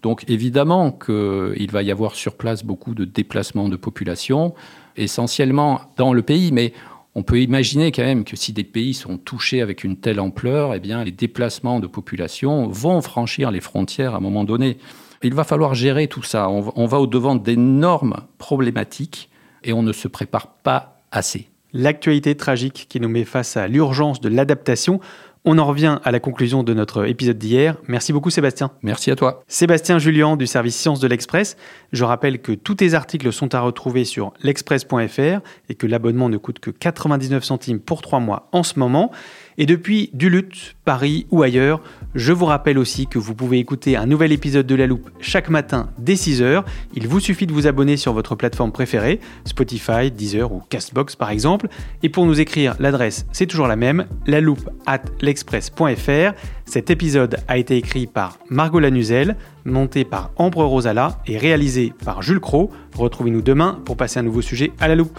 Donc 0.00 0.24
évidemment 0.28 0.92
qu'il 0.92 1.70
va 1.70 1.82
y 1.82 1.90
avoir 1.90 2.14
sur 2.14 2.36
place 2.36 2.64
beaucoup 2.64 2.94
de 2.94 3.04
déplacements 3.04 3.68
de 3.68 3.76
population, 3.76 4.54
essentiellement 4.96 5.82
dans 5.96 6.14
le 6.14 6.22
pays, 6.22 6.52
mais 6.52 6.72
on 7.18 7.24
peut 7.24 7.40
imaginer 7.40 7.90
quand 7.90 8.04
même 8.04 8.22
que 8.22 8.36
si 8.36 8.52
des 8.52 8.62
pays 8.62 8.94
sont 8.94 9.18
touchés 9.18 9.60
avec 9.60 9.82
une 9.82 9.96
telle 9.96 10.20
ampleur, 10.20 10.72
eh 10.72 10.78
bien, 10.78 11.02
les 11.02 11.10
déplacements 11.10 11.80
de 11.80 11.88
population 11.88 12.68
vont 12.68 13.00
franchir 13.00 13.50
les 13.50 13.60
frontières 13.60 14.14
à 14.14 14.18
un 14.18 14.20
moment 14.20 14.44
donné. 14.44 14.78
Il 15.24 15.34
va 15.34 15.42
falloir 15.42 15.74
gérer 15.74 16.06
tout 16.06 16.22
ça. 16.22 16.48
On 16.48 16.86
va 16.86 17.00
au-devant 17.00 17.34
d'énormes 17.34 18.20
problématiques 18.38 19.30
et 19.64 19.72
on 19.72 19.82
ne 19.82 19.92
se 19.92 20.06
prépare 20.06 20.46
pas 20.46 21.00
assez. 21.10 21.48
L'actualité 21.72 22.36
tragique 22.36 22.86
qui 22.88 23.00
nous 23.00 23.08
met 23.08 23.24
face 23.24 23.56
à 23.56 23.66
l'urgence 23.66 24.20
de 24.20 24.28
l'adaptation 24.28 25.00
on 25.44 25.58
en 25.58 25.64
revient 25.64 25.98
à 26.04 26.10
la 26.10 26.20
conclusion 26.20 26.62
de 26.62 26.74
notre 26.74 27.06
épisode 27.06 27.38
d'hier. 27.38 27.76
Merci 27.86 28.12
beaucoup 28.12 28.30
Sébastien. 28.30 28.70
Merci 28.82 29.10
à 29.10 29.16
toi. 29.16 29.42
Sébastien 29.48 29.98
Julien 29.98 30.36
du 30.36 30.46
service 30.46 30.76
Sciences 30.76 31.00
de 31.00 31.08
l'Express. 31.08 31.56
Je 31.92 32.04
rappelle 32.04 32.40
que 32.40 32.52
tous 32.52 32.76
tes 32.76 32.94
articles 32.94 33.32
sont 33.32 33.54
à 33.54 33.60
retrouver 33.60 34.04
sur 34.04 34.32
l'express.fr 34.42 35.40
et 35.68 35.74
que 35.74 35.86
l'abonnement 35.86 36.28
ne 36.28 36.36
coûte 36.36 36.58
que 36.58 36.70
99 36.70 37.44
centimes 37.44 37.80
pour 37.80 38.02
trois 38.02 38.20
mois 38.20 38.48
en 38.52 38.62
ce 38.62 38.78
moment. 38.78 39.10
Et 39.60 39.66
depuis 39.66 40.10
Duluth, 40.14 40.76
Paris 40.84 41.26
ou 41.32 41.42
ailleurs, 41.42 41.80
je 42.14 42.32
vous 42.32 42.44
rappelle 42.44 42.78
aussi 42.78 43.08
que 43.08 43.18
vous 43.18 43.34
pouvez 43.34 43.58
écouter 43.58 43.96
un 43.96 44.06
nouvel 44.06 44.30
épisode 44.30 44.68
de 44.68 44.74
La 44.76 44.86
Loupe 44.86 45.10
chaque 45.20 45.50
matin 45.50 45.90
dès 45.98 46.14
6h. 46.14 46.62
Il 46.94 47.08
vous 47.08 47.18
suffit 47.18 47.44
de 47.44 47.52
vous 47.52 47.66
abonner 47.66 47.96
sur 47.96 48.12
votre 48.12 48.36
plateforme 48.36 48.70
préférée, 48.70 49.18
Spotify, 49.44 50.12
Deezer 50.12 50.52
ou 50.52 50.62
Castbox 50.70 51.16
par 51.16 51.30
exemple. 51.30 51.66
Et 52.04 52.08
pour 52.08 52.24
nous 52.24 52.40
écrire, 52.40 52.76
l'adresse 52.78 53.26
c'est 53.32 53.46
toujours 53.46 53.66
la 53.66 53.74
même, 53.74 54.06
la 54.28 54.40
loupe 54.40 54.70
at 54.86 55.02
l'express.fr. 55.20 56.38
Cet 56.64 56.90
épisode 56.90 57.38
a 57.48 57.58
été 57.58 57.76
écrit 57.76 58.06
par 58.06 58.38
Margot 58.50 58.78
Lanuzel, 58.78 59.36
monté 59.64 60.04
par 60.04 60.30
Ambre 60.36 60.64
Rosala 60.64 61.18
et 61.26 61.36
réalisé 61.36 61.92
par 62.04 62.22
Jules 62.22 62.40
Cro. 62.40 62.70
Retrouvez-nous 62.96 63.42
demain 63.42 63.80
pour 63.84 63.96
passer 63.96 64.20
un 64.20 64.22
nouveau 64.22 64.42
sujet 64.42 64.70
à 64.78 64.86
la 64.86 64.94
loupe. 64.94 65.18